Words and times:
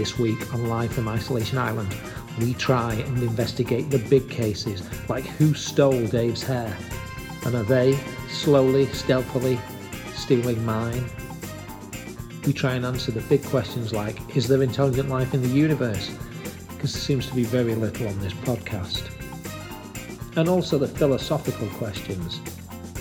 This 0.00 0.18
week 0.18 0.54
on 0.54 0.64
Live 0.64 0.94
from 0.94 1.08
Isolation 1.08 1.58
Island, 1.58 1.94
we 2.38 2.54
try 2.54 2.94
and 2.94 3.22
investigate 3.22 3.90
the 3.90 3.98
big 3.98 4.30
cases 4.30 4.82
like 5.10 5.24
who 5.24 5.52
stole 5.52 6.06
Dave's 6.06 6.42
hair 6.42 6.74
and 7.44 7.54
are 7.54 7.64
they 7.64 8.00
slowly, 8.30 8.86
stealthily 8.94 9.60
stealing 10.14 10.64
mine? 10.64 11.04
We 12.46 12.54
try 12.54 12.76
and 12.76 12.86
answer 12.86 13.12
the 13.12 13.20
big 13.20 13.44
questions 13.44 13.92
like 13.92 14.34
is 14.34 14.48
there 14.48 14.62
intelligent 14.62 15.10
life 15.10 15.34
in 15.34 15.42
the 15.42 15.48
universe? 15.48 16.16
Because 16.70 16.94
there 16.94 17.02
seems 17.02 17.26
to 17.26 17.34
be 17.34 17.44
very 17.44 17.74
little 17.74 18.08
on 18.08 18.18
this 18.20 18.32
podcast. 18.32 19.02
And 20.34 20.48
also 20.48 20.78
the 20.78 20.88
philosophical 20.88 21.68
questions 21.76 22.40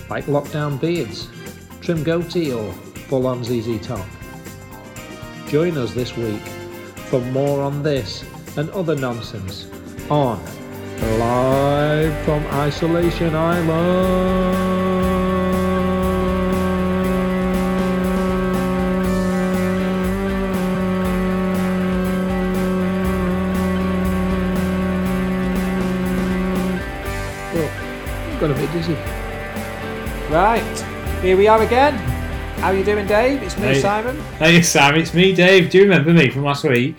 like 0.09 0.25
lockdown 0.25 0.81
beards, 0.81 1.29
trim 1.79 2.03
goatee, 2.03 2.51
or 2.51 2.73
full 3.07 3.25
on 3.25 3.45
ZZ 3.45 3.79
top. 3.87 4.05
Join 5.47 5.77
us 5.77 5.93
this 5.93 6.17
week 6.17 6.41
for 7.09 7.19
more 7.21 7.61
on 7.61 7.81
this 7.81 8.23
and 8.55 8.69
other 8.69 8.95
nonsense 8.95 9.67
on 10.11 10.39
Live 11.17 12.15
from 12.23 12.45
Isolation 12.47 13.33
Island. 13.33 13.69
Oh, 27.55 28.37
got 28.39 28.51
a 28.51 28.53
bit 28.53 28.71
dizzy. 28.71 28.93
Right, 30.29 30.85
here 31.23 31.37
we 31.37 31.47
are 31.47 31.63
again. 31.63 32.18
How 32.59 32.67
are 32.71 32.75
you 32.75 32.83
doing, 32.83 33.07
Dave? 33.07 33.41
It's 33.41 33.55
me, 33.57 33.67
Hey. 33.67 33.81
Simon. 33.81 34.19
Hey 34.37 34.61
Sam, 34.61 34.95
it's 34.95 35.13
me, 35.13 35.33
Dave. 35.33 35.69
Do 35.69 35.77
you 35.77 35.83
remember 35.85 36.11
me 36.13 36.29
from 36.29 36.43
last 36.43 36.63
week? 36.65 36.97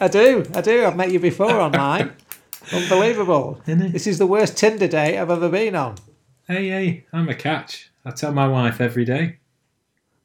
I 0.00 0.06
do, 0.08 0.44
I 0.54 0.60
do. 0.60 0.84
I've 0.84 0.96
met 0.96 1.10
you 1.10 1.18
before 1.18 1.50
online. 1.60 2.12
Unbelievable. 2.72 3.60
Isn't 3.66 3.82
it? 3.82 3.92
This 3.92 4.06
is 4.06 4.18
the 4.18 4.26
worst 4.26 4.56
Tinder 4.56 4.86
date 4.86 5.18
I've 5.18 5.30
ever 5.30 5.48
been 5.48 5.74
on. 5.74 5.96
Hey, 6.46 6.68
hey, 6.68 7.06
I'm 7.12 7.28
a 7.28 7.34
catch. 7.34 7.90
I 8.04 8.12
tell 8.12 8.32
my 8.32 8.46
wife 8.46 8.80
every 8.80 9.04
day. 9.04 9.38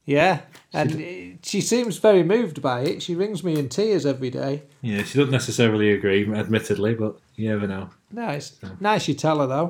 Yeah, 0.05 0.41
and 0.73 0.91
uh, 0.95 1.37
she 1.43 1.61
seems 1.61 1.97
very 1.97 2.23
moved 2.23 2.61
by 2.61 2.81
it. 2.81 3.01
She 3.01 3.15
rings 3.15 3.43
me 3.43 3.57
in 3.57 3.69
tears 3.69 4.05
every 4.05 4.29
day. 4.29 4.63
Yeah, 4.81 5.03
she 5.03 5.17
doesn't 5.17 5.31
necessarily 5.31 5.91
agree, 5.91 6.31
admittedly, 6.31 6.93
but 6.93 7.17
you 7.35 7.49
never 7.49 7.67
know. 7.67 7.89
No, 8.11 8.29
it's 8.29 8.55
nice 8.79 9.07
you 9.07 9.13
tell 9.15 9.39
her 9.39 9.47
though. 9.47 9.69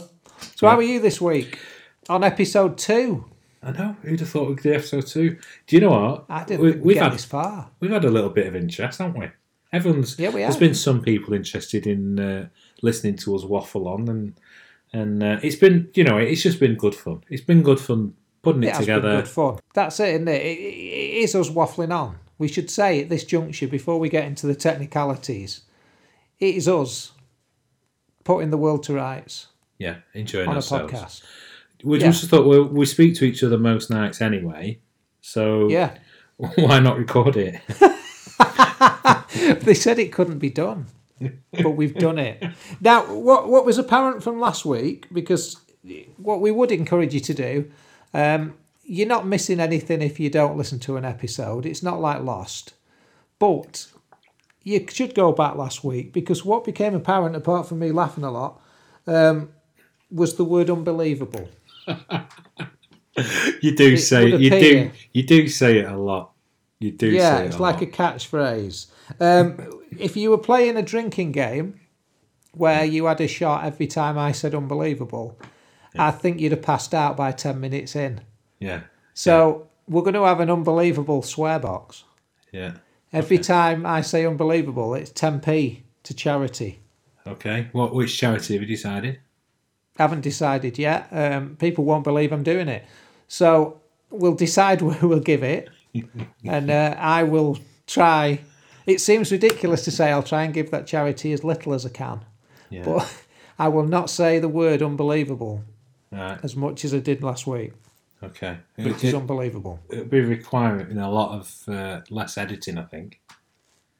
So 0.55 0.67
how 0.67 0.75
are 0.77 0.81
you 0.83 0.99
this 0.99 1.19
week? 1.21 1.57
On 2.09 2.23
episode 2.23 2.77
two, 2.77 3.25
I 3.61 3.71
know. 3.71 3.95
Who'd 4.03 4.19
have 4.21 4.29
thought 4.29 4.47
we'd 4.49 4.59
do 4.61 4.73
episode 4.73 5.05
two? 5.07 5.37
Do 5.67 5.75
you 5.75 5.81
know 5.81 5.89
what? 5.91 6.25
I 6.29 6.43
didn't 6.45 6.61
We- 6.63 6.71
think 6.71 6.81
we'd 6.83 6.87
we've 6.87 6.93
get 6.95 7.03
had 7.03 7.13
this 7.13 7.25
far. 7.25 7.69
we've 7.79 7.91
had 7.91 8.05
a 8.05 8.09
little 8.11 8.29
bit 8.29 8.47
of 8.47 8.55
interest, 8.55 8.99
haven't 8.99 9.19
we? 9.19 9.27
Everyone's 9.73 10.17
Yeah, 10.17 10.29
we 10.29 10.41
have. 10.41 10.51
There's 10.51 10.59
been 10.59 10.75
some 10.75 11.01
people 11.01 11.33
interested 11.33 11.85
in 11.85 12.19
uh, 12.19 12.47
listening 12.81 13.17
to 13.17 13.35
us 13.35 13.43
waffle 13.43 13.87
on, 13.87 14.07
and 14.07 14.33
and 14.93 15.21
uh, 15.21 15.39
it's 15.43 15.57
been 15.57 15.89
you 15.93 16.03
know 16.03 16.17
it's 16.17 16.41
just 16.41 16.59
been 16.59 16.75
good 16.75 16.95
fun. 16.95 17.21
It's 17.29 17.43
been 17.43 17.61
good 17.61 17.79
fun 17.79 18.13
putting 18.41 18.63
it, 18.63 18.69
It 18.75 18.75
together. 18.79 19.17
good 19.17 19.27
fun. 19.27 19.59
That's 19.73 19.99
it, 19.99 20.15
isn't 20.15 20.27
it? 20.29 20.41
It, 20.41 20.57
it 20.57 21.23
is 21.23 21.35
us 21.35 21.49
waffling 21.49 21.93
on. 21.93 22.17
We 22.37 22.47
should 22.47 22.69
say 22.71 23.01
at 23.03 23.09
this 23.09 23.25
juncture, 23.25 23.67
before 23.67 23.99
we 23.99 24.07
get 24.09 24.23
into 24.25 24.47
the 24.47 24.55
technicalities, 24.55 25.61
it 26.39 26.55
is 26.55 26.67
us 26.69 27.11
putting 28.23 28.49
the 28.49 28.57
world 28.57 28.83
to 28.83 28.93
rights 28.93 29.47
Yeah, 29.77 29.97
enjoying 30.13 30.47
on 30.47 30.53
a 30.55 30.57
ourselves. 30.59 30.93
podcast. 30.93 31.23
We 31.83 31.99
Yeah. 31.99 32.07
just 32.07 32.25
thought 32.29 32.45
well, 32.45 32.65
we 32.65 32.85
speak 32.85 33.15
to 33.15 33.25
each 33.25 33.43
other 33.43 33.57
most 33.57 33.89
nights 33.89 34.21
anyway, 34.21 34.79
so 35.21 35.67
Yeah. 35.69 35.91
why 36.37 36.79
not 36.79 36.97
record 36.97 37.35
it? 37.37 37.59
they 39.63 39.73
said 39.73 39.99
it 39.99 40.11
couldn't 40.11 40.39
be 40.39 40.49
done, 40.49 40.87
but 41.51 41.71
we've 41.71 41.95
done 41.95 42.17
it. 42.19 42.43
Now, 42.81 43.03
what 43.13 43.47
what 43.49 43.65
was 43.65 43.77
apparent 43.77 44.23
from 44.23 44.39
last 44.39 44.65
week, 44.65 45.07
because 45.11 45.57
what 46.17 46.41
we 46.41 46.51
would 46.51 46.71
encourage 46.71 47.13
you 47.13 47.19
to 47.21 47.33
do, 47.33 47.71
um, 48.13 48.53
you're 48.83 49.07
not 49.07 49.25
missing 49.27 49.59
anything 49.59 50.01
if 50.01 50.19
you 50.19 50.29
don't 50.29 50.57
listen 50.57 50.79
to 50.79 50.97
an 50.97 51.05
episode. 51.05 51.65
It's 51.65 51.83
not 51.83 52.01
like 52.01 52.21
Lost, 52.23 52.73
but 53.37 53.87
you 54.63 54.85
should 54.89 55.13
go 55.15 55.31
back 55.31 55.55
last 55.55 55.83
week 55.83 56.11
because 56.13 56.43
what 56.43 56.63
became 56.65 56.93
apparent, 56.95 57.35
apart 57.35 57.67
from 57.67 57.79
me 57.79 57.91
laughing 57.91 58.23
a 58.23 58.31
lot, 58.31 58.61
um, 59.07 59.49
was 60.11 60.35
the 60.35 60.43
word 60.43 60.69
unbelievable. 60.69 61.47
You 63.61 63.75
do 63.75 63.93
It 63.93 63.97
say 63.97 64.27
you 64.35 64.49
do 64.49 64.91
you 65.11 65.23
do 65.23 65.47
say 65.49 65.79
it 65.79 65.85
a 65.91 65.97
lot. 65.97 66.31
You 66.79 66.91
do 66.91 67.07
yeah, 67.09 67.37
say 67.37 67.43
it 67.43 67.47
it's 67.47 67.55
a 67.57 67.61
like 67.61 67.75
lot. 67.75 67.83
a 67.83 67.85
catchphrase. 67.87 68.87
Um, 69.19 69.81
if 69.97 70.15
you 70.15 70.29
were 70.29 70.37
playing 70.37 70.77
a 70.77 70.81
drinking 70.81 71.33
game 71.33 71.81
where 72.53 72.85
you 72.85 73.05
had 73.05 73.19
a 73.19 73.27
shot 73.27 73.65
every 73.65 73.87
time 73.87 74.17
I 74.17 74.31
said 74.31 74.55
unbelievable, 74.55 75.37
I 75.97 76.11
think 76.11 76.39
you'd 76.39 76.53
have 76.53 76.61
passed 76.61 76.93
out 76.93 77.17
by 77.17 77.31
10 77.33 77.59
minutes 77.59 77.95
in. 77.95 78.21
yeah, 78.59 78.81
So 79.13 79.67
we're 79.87 80.03
going 80.03 80.13
to 80.13 80.23
have 80.23 80.39
an 80.39 80.49
unbelievable 80.49 81.21
swear 81.21 81.59
box. 81.59 82.03
yeah. 82.53 82.73
Every 83.11 83.39
time 83.39 83.85
I 83.87 84.01
say 84.01 84.23
unbelievable, 84.25 84.93
it's 84.93 85.11
10p 85.11 85.81
to 86.03 86.13
charity. 86.13 86.79
Okay. 87.25 87.67
What 87.71 87.93
which 87.95 88.15
charity 88.17 88.53
have 88.53 88.61
you 88.61 88.67
decided? 88.67 89.19
Haven't 89.99 90.21
decided 90.21 90.79
yet. 90.79 91.07
Um, 91.11 91.57
people 91.57 91.83
won't 91.83 92.03
believe 92.05 92.31
I'm 92.31 92.41
doing 92.41 92.67
it. 92.69 92.85
So 93.27 93.79
we'll 94.09 94.33
decide 94.33 94.81
where 94.87 94.97
we'll 95.03 95.19
give 95.19 95.43
it. 95.43 95.69
and 96.43 96.71
uh, 96.71 96.95
I 96.97 97.23
will 97.23 97.59
try. 97.85 98.39
It 98.87 99.01
seems 99.01 99.31
ridiculous 99.31 99.83
to 99.83 99.91
say 99.91 100.09
I'll 100.11 100.23
try 100.23 100.43
and 100.43 100.53
give 100.53 100.71
that 100.71 100.87
charity 100.87 101.33
as 101.33 101.43
little 101.43 101.73
as 101.73 101.85
I 101.85 101.89
can. 101.89 102.23
Yeah. 102.71 102.83
But 102.85 103.23
I 103.59 103.67
will 103.67 103.85
not 103.85 104.09
say 104.09 104.39
the 104.39 104.47
word 104.47 104.81
unbelievable 104.81 105.63
right. 106.11 106.39
as 106.43 106.55
much 106.55 106.85
as 106.85 106.93
I 106.93 106.99
did 106.99 107.21
last 107.21 107.45
week, 107.45 107.73
Okay. 108.23 108.57
which 108.77 109.03
It, 109.03 109.09
is 109.09 109.13
unbelievable. 109.13 109.79
it'll 109.89 110.05
be 110.05 110.21
requiring 110.21 110.97
a 110.97 111.11
lot 111.11 111.37
of 111.37 111.61
uh, 111.67 112.01
less 112.09 112.37
editing, 112.37 112.77
I 112.77 112.83
think. 112.83 113.19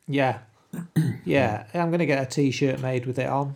Yeah. 0.08 0.40
Yeah. 1.26 1.66
I'm 1.74 1.90
going 1.90 2.00
to 2.00 2.06
get 2.06 2.24
a 2.24 2.26
t 2.26 2.50
shirt 2.52 2.80
made 2.80 3.06
with 3.06 3.20
it 3.20 3.28
on. 3.28 3.56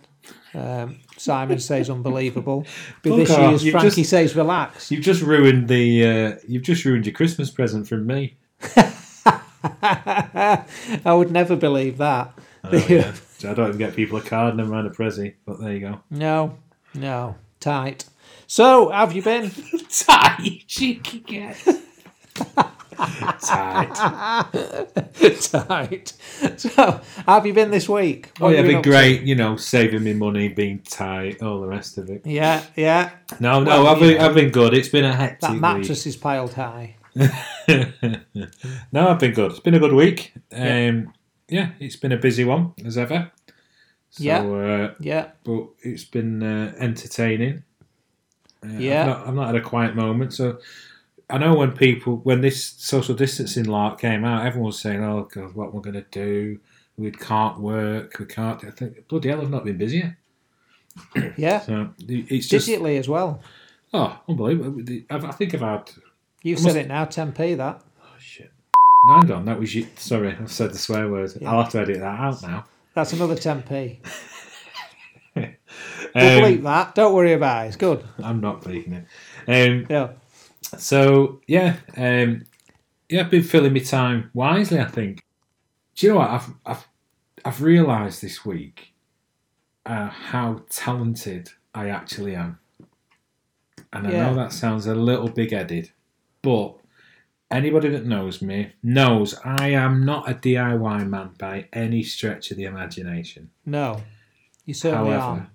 Um, 0.54 1.00
Simon 1.18 1.60
says 1.60 1.90
unbelievable. 1.90 2.66
But 3.02 3.16
this 3.18 3.64
you've 3.64 3.72
Frankie 3.72 3.90
just- 4.02 4.10
says 4.10 4.36
relax. 4.36 4.92
You've 4.92 5.04
just 5.04 5.22
ruined 5.22 5.68
the. 5.68 6.06
Uh, 6.06 6.36
you've 6.48 6.64
just 6.64 6.86
ruined 6.86 7.06
your 7.06 7.14
Christmas 7.14 7.50
present 7.52 7.88
from 7.88 8.06
me. 8.06 8.36
I 9.82 10.64
would 11.06 11.32
never 11.32 11.56
believe 11.56 11.98
that. 11.98 12.34
Oh, 12.64 12.78
yeah. 12.90 13.14
I 13.44 13.54
don't 13.54 13.68
even 13.68 13.78
get 13.78 13.96
people 13.96 14.18
a 14.18 14.22
card, 14.22 14.56
never 14.56 14.70
mind 14.70 14.88
a 14.88 14.90
prezi. 14.90 15.34
But 15.46 15.60
there 15.60 15.74
you 15.74 15.80
go. 15.82 16.00
No, 16.10 16.58
no, 16.94 17.36
tight. 17.60 18.06
So, 18.48 18.90
have 18.90 19.14
you 19.14 19.22
been? 19.22 19.52
Tight, 19.90 20.64
cheeky 20.68 21.20
cat. 21.20 21.58
Tight. 23.42 23.94
tight. 25.42 26.14
So, 26.58 27.02
have 27.28 27.46
you 27.46 27.54
been 27.54 27.72
this 27.72 27.88
week? 27.90 28.32
Oh 28.40 28.46
What 28.46 28.50
yeah, 28.52 28.58
have 28.58 28.66
been 28.68 28.76
up 28.78 28.84
to? 28.84 28.90
great. 28.90 29.22
You 29.24 29.36
know, 29.36 29.56
saving 29.58 30.04
me 30.04 30.14
money, 30.14 30.48
being 30.50 30.80
tight, 30.80 31.42
all 31.42 31.62
the 31.62 31.68
rest 31.68 31.98
of 31.98 32.10
it. 32.10 32.22
Yeah, 32.26 32.64
yeah. 32.76 33.12
No, 33.40 33.62
no, 33.64 33.70
Well, 33.84 33.88
I've 33.88 34.00
been, 34.00 34.18
know, 34.18 34.26
I've 34.26 34.36
been 34.36 34.52
good. 34.52 34.74
It's 34.74 34.90
been 34.90 35.06
a 35.06 35.14
hectic 35.16 35.42
That 35.42 35.52
week. 35.54 35.62
mattress 35.62 36.06
is 36.08 36.16
piled 36.18 36.54
high. 36.54 36.96
no, 37.16 39.10
I've 39.10 39.20
been 39.20 39.34
good. 39.34 39.52
It's 39.52 39.60
been 39.60 39.76
a 39.76 39.80
good 39.80 39.94
week. 39.94 40.34
Yeah. 40.52 40.88
Um, 40.90 41.14
yeah, 41.50 41.70
it's 41.80 41.96
been 41.96 42.12
a 42.12 42.18
busy 42.18 42.44
one 42.44 42.74
as 42.86 42.98
ever. 42.98 43.32
So, 44.12 44.24
Yeah. 44.24 44.40
uh, 44.44 44.94
Yeah, 45.00 45.28
but 45.44 45.68
it's 45.82 46.04
been 46.06 46.42
uh, 46.44 46.74
entertaining. 46.80 47.64
Uh, 48.64 48.70
Yeah. 48.78 49.02
I've 49.02 49.08
not, 49.08 49.28
I've 49.28 49.36
not 49.36 49.48
had 49.48 49.56
a 49.58 49.62
quiet 49.62 49.96
moment. 49.96 50.34
So 50.34 50.60
I 51.34 51.38
know 51.40 51.56
when 51.56 51.72
people, 51.72 52.18
when 52.18 52.42
this 52.42 52.64
social 52.64 53.16
distancing 53.16 53.66
lark 53.66 54.00
came 54.00 54.24
out, 54.24 54.46
everyone 54.46 54.68
was 54.68 54.80
saying, 54.80 55.04
"Oh 55.04 55.28
God, 55.34 55.54
what 55.56 55.74
we're 55.74 55.82
going 55.82 55.96
to 55.96 56.06
do? 56.12 56.60
We 56.98 57.12
can't 57.12 57.60
work. 57.60 58.20
We 58.20 58.26
can't." 58.26 58.60
do-" 58.62 58.68
I 58.68 58.72
think 58.72 59.08
bloody 59.08 59.30
hell, 59.30 59.42
I've 59.42 59.50
not 59.50 59.66
been 59.66 59.78
busier. 59.78 60.18
yeah. 61.38 61.60
So 61.62 61.90
it's 62.08 62.48
just 62.48 62.68
Digitally 62.70 63.00
as 63.00 63.10
well. 63.10 63.42
oh, 63.94 64.20
unbelievable. 64.30 64.82
I 65.10 65.32
think 65.32 65.54
I've 65.56 65.62
had 65.62 65.92
You've 66.44 66.62
Must- 66.62 66.76
said 66.76 66.86
it 66.86 66.88
now, 66.88 67.06
10p 67.06 67.58
that. 67.58 67.82
oh 68.04 68.06
shit. 68.20 68.52
No, 69.08 69.14
hang 69.22 69.32
on, 69.32 69.46
that 69.46 69.60
was 69.60 69.74
you. 69.74 69.88
Sorry, 69.96 70.38
I 70.40 70.46
said 70.46 70.72
the 70.72 70.78
swear 70.78 71.10
word. 71.10 71.32
Yeah. 71.40 71.52
I'll 71.52 71.64
have 71.64 71.72
to 71.72 71.80
edit 71.80 72.00
that 72.00 72.20
out 72.20 72.42
now. 72.44 72.66
That's 72.94 73.14
another 73.14 73.36
10p. 73.36 73.98
We'll 75.36 75.46
Um, 76.16 76.22
bleep 76.44 76.62
that. 76.64 76.94
Don't 76.94 77.14
worry 77.16 77.34
about 77.34 77.66
it. 77.66 77.70
It's 77.70 77.76
good. 77.78 78.04
I'm 78.22 78.40
not 78.40 78.62
bleeping 78.62 79.04
it. 79.04 79.06
Um, 79.72 79.88
Yeah. 79.90 80.10
So 80.78 81.42
yeah, 81.48 81.78
um, 81.98 82.46
yeah, 83.10 83.22
I've 83.22 83.30
been 83.30 83.44
filling 83.44 83.74
my 83.74 83.80
time 83.80 84.30
wisely. 84.34 84.80
I 84.80 84.86
think. 84.86 85.24
Do 85.96 86.08
you 86.08 86.14
know 86.14 86.20
what 86.20 86.30
I've 86.30 86.50
I've 86.66 86.88
I've 87.46 87.62
realised 87.62 88.22
this 88.22 88.46
week 88.46 88.94
uh, 89.86 90.10
how 90.10 90.62
talented 90.70 91.50
I 91.76 91.90
actually 91.90 92.36
am, 92.36 92.60
and 93.92 94.08
I 94.08 94.12
Yeah. 94.12 94.30
know 94.30 94.36
that 94.36 94.54
sounds 94.54 94.86
a 94.88 94.96
little 94.96 95.28
big-headed, 95.30 95.92
but 96.42 96.76
anybody 97.52 97.90
that 97.90 98.06
knows 98.06 98.42
me 98.42 98.74
knows 98.82 99.36
I 99.44 99.70
am 99.70 100.06
not 100.06 100.30
a 100.30 100.34
DIY 100.34 101.08
man 101.08 101.32
by 101.38 101.68
any 101.74 102.02
stretch 102.04 102.50
of 102.52 102.58
the 102.58 102.64
imagination. 102.64 103.50
No, 103.66 104.02
you 104.66 104.74
certainly 104.74 105.12
However, 105.12 105.24
aren't. 105.24 105.50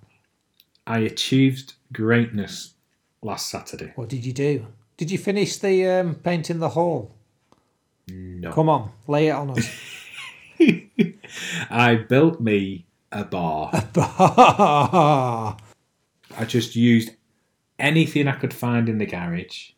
I 0.87 0.99
achieved 1.01 1.75
greatness 1.93 2.75
last 3.23 3.49
Saturday. 3.49 3.93
What 3.97 4.09
did 4.09 4.25
you 4.25 4.33
do? 4.33 4.67
Did 4.99 5.11
you 5.13 5.17
finish 5.17 5.57
the 5.57 5.87
um, 5.87 6.17
painting 6.17 6.59
the 6.59 6.71
hall? 6.71 7.15
No. 8.09 8.53
Come 8.53 8.69
on, 8.69 8.91
lay 9.07 9.29
it 9.29 9.33
on 9.33 9.51
us. 9.51 9.71
I 11.71 11.95
built 11.95 12.41
me 12.41 12.87
a 13.13 13.25
bar. 13.25 13.71
Bah. 13.93 15.57
I 16.37 16.45
just 16.45 16.75
used 16.75 17.11
anything 17.79 18.27
I 18.27 18.33
could 18.33 18.53
find 18.53 18.89
in 18.89 18.99
the 18.99 19.07
garage 19.07 19.71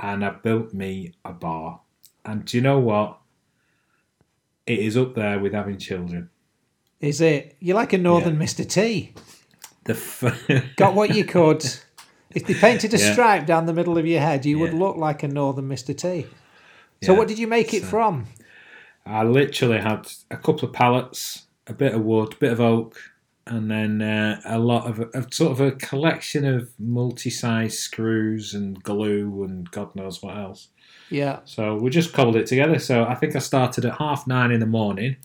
and 0.00 0.24
I 0.24 0.30
built 0.30 0.74
me 0.74 1.14
a 1.24 1.32
bar. 1.32 1.80
And 2.24 2.44
do 2.44 2.56
you 2.56 2.62
know 2.62 2.80
what? 2.80 3.18
It 4.66 4.80
is 4.80 4.96
up 4.96 5.14
there 5.14 5.38
with 5.38 5.52
having 5.52 5.78
children. 5.78 6.30
Is 7.00 7.20
it? 7.20 7.56
You're 7.60 7.76
like 7.76 7.92
a 7.92 7.98
northern 7.98 8.36
Mr. 8.36 8.68
T. 8.68 9.14
The 9.84 9.92
f- 9.92 10.74
Got 10.76 10.94
what 10.94 11.14
you 11.14 11.24
could. 11.24 11.64
If 12.34 12.46
they 12.46 12.54
painted 12.54 12.92
a 12.94 12.98
Yeah. 12.98 13.12
stripe 13.12 13.46
down 13.46 13.66
the 13.66 13.72
middle 13.72 13.96
of 13.98 14.06
your 14.06 14.20
head, 14.20 14.44
you 14.44 14.58
would 14.58 14.74
look 14.74 14.96
like 14.96 15.22
a 15.22 15.28
northern 15.28 15.68
Mr. 15.68 15.96
T. 15.96 16.26
So 17.02 17.12
Yeah, 17.12 17.18
what 17.18 17.28
did 17.28 17.38
you 17.38 17.46
make 17.46 17.72
it 17.74 17.82
so- 17.82 17.88
from? 17.88 18.26
I 19.04 19.22
literally 19.22 19.78
had 19.78 20.10
a 20.30 20.36
couple 20.36 20.68
of 20.68 20.72
pallets, 20.74 21.46
a 21.66 21.72
bit 21.72 21.94
of 21.94 22.02
wood, 22.02 22.32
a 22.34 22.36
bit 22.36 22.52
of 22.52 22.60
oak, 22.60 22.98
and 23.46 23.70
then 23.70 24.02
uh, 24.02 24.40
a 24.44 24.58
lot 24.58 24.86
of 24.88 24.98
a, 25.14 25.24
sort 25.32 25.52
of 25.52 25.60
a 25.60 25.70
collection 25.70 26.44
of 26.44 26.70
multi-size 26.80 27.78
screws 27.78 28.52
and 28.54 28.82
glue 28.82 29.44
and 29.44 29.70
God 29.70 29.94
knows 29.94 30.20
what 30.22 30.36
else. 30.36 30.68
Yeah. 31.10 31.38
So 31.44 31.76
we 31.76 31.90
just 31.90 32.12
cobbled 32.12 32.34
it 32.34 32.46
together. 32.46 32.80
So 32.80 33.04
I 33.04 33.14
think 33.14 33.36
I 33.36 33.38
started 33.38 33.84
at 33.84 33.98
half 33.98 34.26
nine 34.26 34.50
in 34.50 34.58
the 34.58 34.66
morning, 34.66 35.16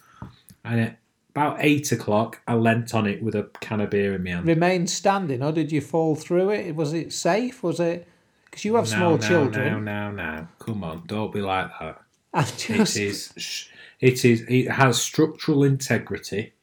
and 0.63 0.79
at 0.79 0.97
about 1.31 1.57
eight 1.59 1.91
o'clock, 1.91 2.41
I 2.47 2.53
leant 2.55 2.93
on 2.93 3.07
it 3.07 3.21
with 3.23 3.35
a 3.35 3.49
can 3.61 3.81
of 3.81 3.89
beer 3.89 4.13
in 4.13 4.23
my 4.23 4.31
hand. 4.31 4.45
Remained 4.47 4.89
standing, 4.89 5.41
or 5.41 5.51
did 5.51 5.71
you 5.71 5.81
fall 5.81 6.15
through 6.15 6.51
it? 6.51 6.75
Was 6.75 6.93
it 6.93 7.11
safe? 7.13 7.63
Was 7.63 7.79
it? 7.79 8.07
Because 8.45 8.65
you 8.65 8.75
have 8.75 8.87
small 8.87 9.17
now, 9.17 9.27
children. 9.27 9.85
Now, 9.85 10.09
now, 10.09 10.11
now, 10.11 10.47
come 10.59 10.83
on, 10.83 11.03
don't 11.07 11.31
be 11.33 11.41
like 11.41 11.69
that. 11.79 12.01
I'm 12.33 12.43
It 12.43 12.55
just, 12.57 12.97
is, 12.97 13.33
sh- 13.37 13.67
it 13.99 14.23
is, 14.25 14.41
it 14.47 14.69
has 14.71 15.01
structural 15.01 15.63
integrity, 15.63 16.53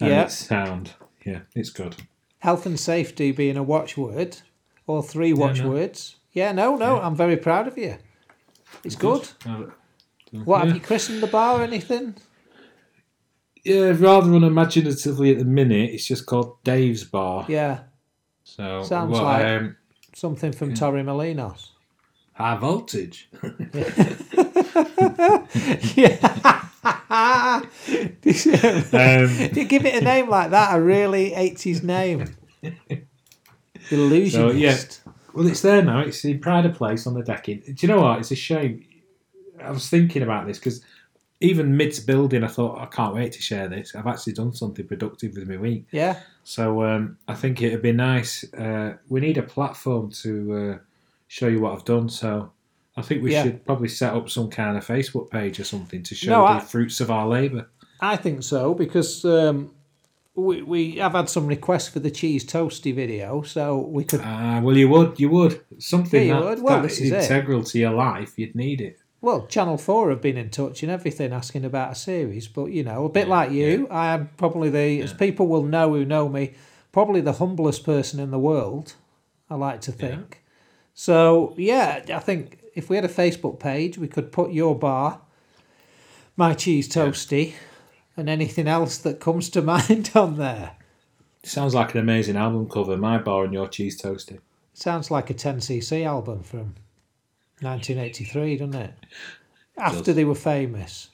and 0.00 0.10
Yeah. 0.10 0.22
it's 0.24 0.34
sound. 0.34 0.92
Yeah, 1.24 1.40
it's 1.54 1.70
good. 1.70 1.96
health 2.38 2.64
and 2.66 2.78
safety 2.78 3.32
being 3.32 3.56
a 3.56 3.62
watchword, 3.62 4.38
or 4.86 5.02
three 5.02 5.32
watchwords. 5.32 6.16
Yeah, 6.32 6.52
no, 6.52 6.76
no, 6.76 7.00
I'm 7.00 7.16
very 7.16 7.36
proud 7.36 7.66
of 7.66 7.76
you. 7.76 7.96
It's 8.84 8.94
good. 8.96 9.28
Uh, 9.44 9.64
What 10.44 10.58
yeah. 10.60 10.66
have 10.66 10.74
you 10.74 10.80
christened 10.80 11.22
the 11.22 11.26
bar 11.26 11.60
or 11.60 11.64
anything? 11.64 12.14
Yeah, 13.66 13.96
rather 13.98 14.32
unimaginatively 14.32 15.32
at 15.32 15.38
the 15.38 15.44
minute, 15.44 15.90
it's 15.90 16.06
just 16.06 16.24
called 16.24 16.62
Dave's 16.62 17.02
Bar. 17.02 17.46
Yeah, 17.48 17.80
So 18.44 18.84
Sounds 18.84 19.10
what, 19.10 19.24
like- 19.24 19.44
um, 19.44 19.76
something 20.14 20.52
from 20.52 20.72
Torremolinos. 20.72 21.70
high 22.34 22.56
voltage. 22.58 23.28
yeah. 25.96 26.62
um, 27.10 27.68
you 29.52 29.64
give 29.64 29.84
it 29.84 30.00
a 30.00 30.04
name 30.04 30.28
like 30.30 30.50
that, 30.50 30.76
a 30.76 30.80
really 30.80 31.32
80s 31.32 31.82
name. 31.82 32.36
Illusionist. 33.90 34.32
So, 34.32 34.50
yeah. 34.52 35.12
Well, 35.34 35.48
it's 35.48 35.62
there 35.62 35.82
now. 35.82 36.00
It's 36.00 36.24
in 36.24 36.38
Pride 36.38 36.66
of 36.66 36.76
Place 36.76 37.04
on 37.08 37.14
the 37.14 37.22
decking. 37.24 37.62
Do 37.66 37.74
you 37.78 37.88
know 37.88 38.00
what? 38.00 38.20
It's 38.20 38.30
a 38.30 38.36
shame. 38.36 38.84
I 39.60 39.70
was 39.72 39.88
thinking 39.90 40.22
about 40.22 40.46
this 40.46 40.58
because 40.58 40.82
even 41.40 41.76
mid 41.76 41.98
building, 42.06 42.42
I 42.44 42.48
thought 42.48 42.80
I 42.80 42.86
can't 42.86 43.14
wait 43.14 43.32
to 43.32 43.42
share 43.42 43.68
this. 43.68 43.94
I've 43.94 44.06
actually 44.06 44.32
done 44.32 44.52
something 44.54 44.86
productive 44.86 45.34
with 45.36 45.48
my 45.48 45.56
week. 45.58 45.84
Yeah, 45.92 46.20
So 46.44 46.82
um, 46.84 47.18
I 47.28 47.34
think 47.34 47.60
it'd 47.62 47.82
be 47.82 47.92
nice. 47.92 48.44
Uh, 48.54 48.94
we 49.08 49.20
need 49.20 49.36
a 49.38 49.42
platform 49.42 50.10
to 50.22 50.54
uh, 50.54 50.78
show 51.28 51.48
you 51.48 51.60
what 51.60 51.74
I've 51.74 51.84
done. 51.84 52.08
So 52.08 52.50
I 52.96 53.02
think 53.02 53.22
we 53.22 53.32
Yeah. 53.32 53.42
should 53.42 53.66
probably 53.66 53.88
set 53.88 54.14
up 54.14 54.30
some 54.30 54.48
kind 54.48 54.78
of 54.78 54.86
Facebook 54.86 55.30
page 55.30 55.60
or 55.60 55.64
something 55.64 56.02
to 56.04 56.14
show 56.14 56.30
No, 56.30 56.42
the 56.42 56.52
I- 56.52 56.60
fruits 56.60 57.00
of 57.00 57.10
our 57.10 57.28
labour. 57.28 57.68
I 58.00 58.16
think 58.16 58.42
so 58.42 58.74
because 58.74 59.24
um, 59.24 59.72
we, 60.34 60.60
we 60.62 60.96
have 60.96 61.12
had 61.12 61.28
some 61.30 61.46
requests 61.46 61.88
for 61.88 61.98
the 62.00 62.10
cheese 62.10 62.44
toasty 62.44 62.94
video, 62.94 63.40
so 63.42 63.78
we 63.78 64.04
could. 64.04 64.20
Ah, 64.22 64.60
well, 64.62 64.76
you 64.76 64.88
would, 64.90 65.18
you 65.18 65.30
would 65.30 65.60
something 65.78 66.26
Yeah, 66.28 66.34
you 66.38 66.40
that, 66.40 66.48
would. 66.50 66.62
Well, 66.62 66.76
that 66.76 66.88
this 66.88 67.00
is 67.00 67.10
it. 67.10 67.22
integral 67.22 67.64
to 67.64 67.78
your 67.78 67.92
life. 67.92 68.38
You'd 68.38 68.54
need 68.54 68.80
it. 68.82 68.98
Well, 69.26 69.48
Channel 69.48 69.76
4 69.76 70.10
have 70.10 70.22
been 70.22 70.36
in 70.36 70.50
touch 70.50 70.84
and 70.84 70.92
everything 70.92 71.32
asking 71.32 71.64
about 71.64 71.90
a 71.90 71.94
series, 71.96 72.46
but 72.46 72.66
you 72.66 72.84
know, 72.84 73.06
a 73.06 73.08
bit 73.08 73.26
like 73.26 73.50
you, 73.50 73.88
I 73.90 74.14
am 74.14 74.30
probably 74.36 74.70
the, 74.70 75.02
as 75.02 75.12
people 75.12 75.48
will 75.48 75.64
know 75.64 75.92
who 75.92 76.04
know 76.04 76.28
me, 76.28 76.54
probably 76.92 77.20
the 77.20 77.32
humblest 77.32 77.82
person 77.82 78.20
in 78.20 78.30
the 78.30 78.38
world, 78.38 78.94
I 79.50 79.56
like 79.56 79.80
to 79.80 79.90
think. 79.90 80.44
So, 80.94 81.54
yeah, 81.58 82.04
I 82.14 82.20
think 82.20 82.60
if 82.76 82.88
we 82.88 82.94
had 82.94 83.04
a 83.04 83.08
Facebook 83.08 83.58
page, 83.58 83.98
we 83.98 84.06
could 84.06 84.30
put 84.30 84.52
your 84.52 84.78
bar, 84.78 85.20
my 86.36 86.54
cheese 86.54 86.88
toasty, 86.88 87.54
and 88.16 88.28
anything 88.28 88.68
else 88.68 88.96
that 88.98 89.18
comes 89.18 89.50
to 89.50 89.60
mind 89.76 90.12
on 90.14 90.36
there. 90.36 90.76
Sounds 91.42 91.74
like 91.74 91.94
an 91.94 92.00
amazing 92.00 92.36
album 92.36 92.68
cover. 92.68 92.96
My 92.96 93.18
bar 93.18 93.42
and 93.42 93.52
your 93.52 93.66
cheese 93.66 94.00
toasty. 94.00 94.38
Sounds 94.72 95.10
like 95.10 95.30
a 95.30 95.34
10cc 95.34 96.06
album 96.06 96.44
from 96.44 96.76
1983, 97.60 98.56
doesn't 98.56 98.74
it? 98.74 98.94
After 99.78 100.02
does. 100.02 100.14
they 100.14 100.24
were 100.24 100.34
famous. 100.34 101.10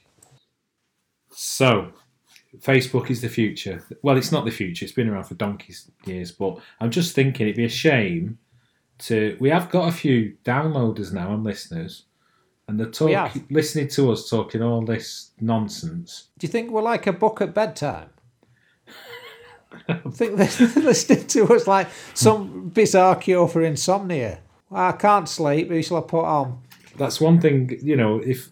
So, 1.31 1.91
Facebook 2.59 3.09
is 3.09 3.21
the 3.21 3.29
future. 3.29 3.83
Well, 4.01 4.17
it's 4.17 4.31
not 4.31 4.45
the 4.45 4.51
future. 4.51 4.85
It's 4.85 4.93
been 4.93 5.09
around 5.09 5.25
for 5.25 5.35
donkey's 5.35 5.89
years, 6.05 6.31
but 6.31 6.59
I'm 6.79 6.91
just 6.91 7.15
thinking 7.15 7.47
it'd 7.47 7.57
be 7.57 7.65
a 7.65 7.69
shame 7.69 8.37
to. 8.99 9.37
We 9.39 9.49
have 9.49 9.69
got 9.69 9.89
a 9.89 9.91
few 9.91 10.35
downloaders 10.45 11.11
now 11.11 11.33
and 11.33 11.43
listeners, 11.43 12.05
and 12.67 12.79
they're 12.79 12.87
talk, 12.87 13.33
listening 13.49 13.87
to 13.89 14.11
us 14.11 14.29
talking 14.29 14.61
all 14.61 14.85
this 14.85 15.31
nonsense. 15.39 16.29
Do 16.37 16.45
you 16.45 16.51
think 16.51 16.71
we're 16.71 16.81
like 16.81 17.07
a 17.07 17.13
book 17.13 17.41
at 17.41 17.53
bedtime? 17.53 18.09
I 19.89 19.95
think 20.11 20.37
they're 20.37 20.67
listening 20.83 21.27
to 21.27 21.53
us 21.53 21.67
like 21.67 21.87
some 22.13 22.69
bizarre 22.69 23.15
cure 23.15 23.47
for 23.47 23.63
insomnia. 23.63 24.39
I 24.73 24.91
can't 24.93 25.27
sleep. 25.29 25.69
Who 25.69 25.81
shall 25.83 25.97
I 25.97 26.01
put 26.01 26.25
on? 26.25 26.61
That's 26.95 27.19
one 27.19 27.41
thing, 27.41 27.79
you 27.81 27.95
know. 27.95 28.19
If 28.19 28.49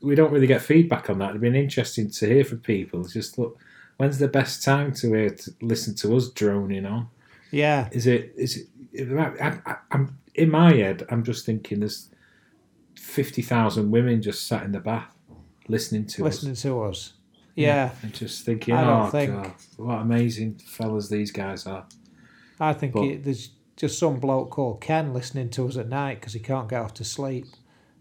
we 0.00 0.14
don't 0.14 0.32
really 0.32 0.46
get 0.46 0.62
feedback 0.62 1.10
on 1.10 1.18
that, 1.18 1.30
it'd 1.30 1.40
been 1.40 1.54
interesting 1.54 2.10
to 2.10 2.26
hear 2.26 2.44
from 2.44 2.60
people. 2.60 3.04
Just 3.04 3.38
look, 3.38 3.58
when's 3.98 4.18
the 4.18 4.28
best 4.28 4.64
time 4.64 4.92
to 4.94 5.08
hear 5.12 5.30
to 5.30 5.50
listen 5.60 5.94
to 5.96 6.16
us 6.16 6.30
droning 6.30 6.86
on? 6.86 7.08
Yeah, 7.50 7.88
Is 7.92 8.06
it? 8.06 8.32
Is 8.36 8.64
it? 8.94 9.12
I, 9.18 9.58
I, 9.66 9.76
I'm 9.90 10.18
in 10.34 10.50
my 10.50 10.72
head. 10.72 11.06
I'm 11.10 11.22
just 11.22 11.44
thinking 11.44 11.80
there's 11.80 12.08
fifty 12.96 13.42
thousand 13.42 13.90
women 13.90 14.22
just 14.22 14.46
sat 14.46 14.62
in 14.62 14.72
the 14.72 14.80
bath 14.80 15.14
listening 15.68 16.06
to 16.06 16.24
listening 16.24 16.52
us. 16.52 16.62
to 16.62 16.82
us. 16.82 17.12
Yeah, 17.54 17.90
and 18.02 18.14
just 18.14 18.46
thinking, 18.46 18.74
I 18.74 18.84
don't 18.84 19.06
oh 19.08 19.10
think- 19.10 19.32
god, 19.34 19.52
what 19.76 19.96
amazing 20.00 20.54
fellas 20.66 21.08
these 21.10 21.30
guys 21.30 21.66
are. 21.66 21.84
I 22.58 22.72
think 22.72 22.94
But- 22.94 23.04
it, 23.04 23.24
there's 23.24 23.50
just 23.76 23.98
some 23.98 24.20
bloke 24.20 24.50
called 24.50 24.80
Ken 24.80 25.12
listening 25.14 25.48
to 25.50 25.66
us 25.68 25.76
at 25.76 25.88
night 25.88 26.20
because 26.20 26.32
he 26.34 26.40
can't 26.40 26.68
get 26.68 26.80
off 26.82 26.94
to 26.94 27.04
sleep, 27.04 27.46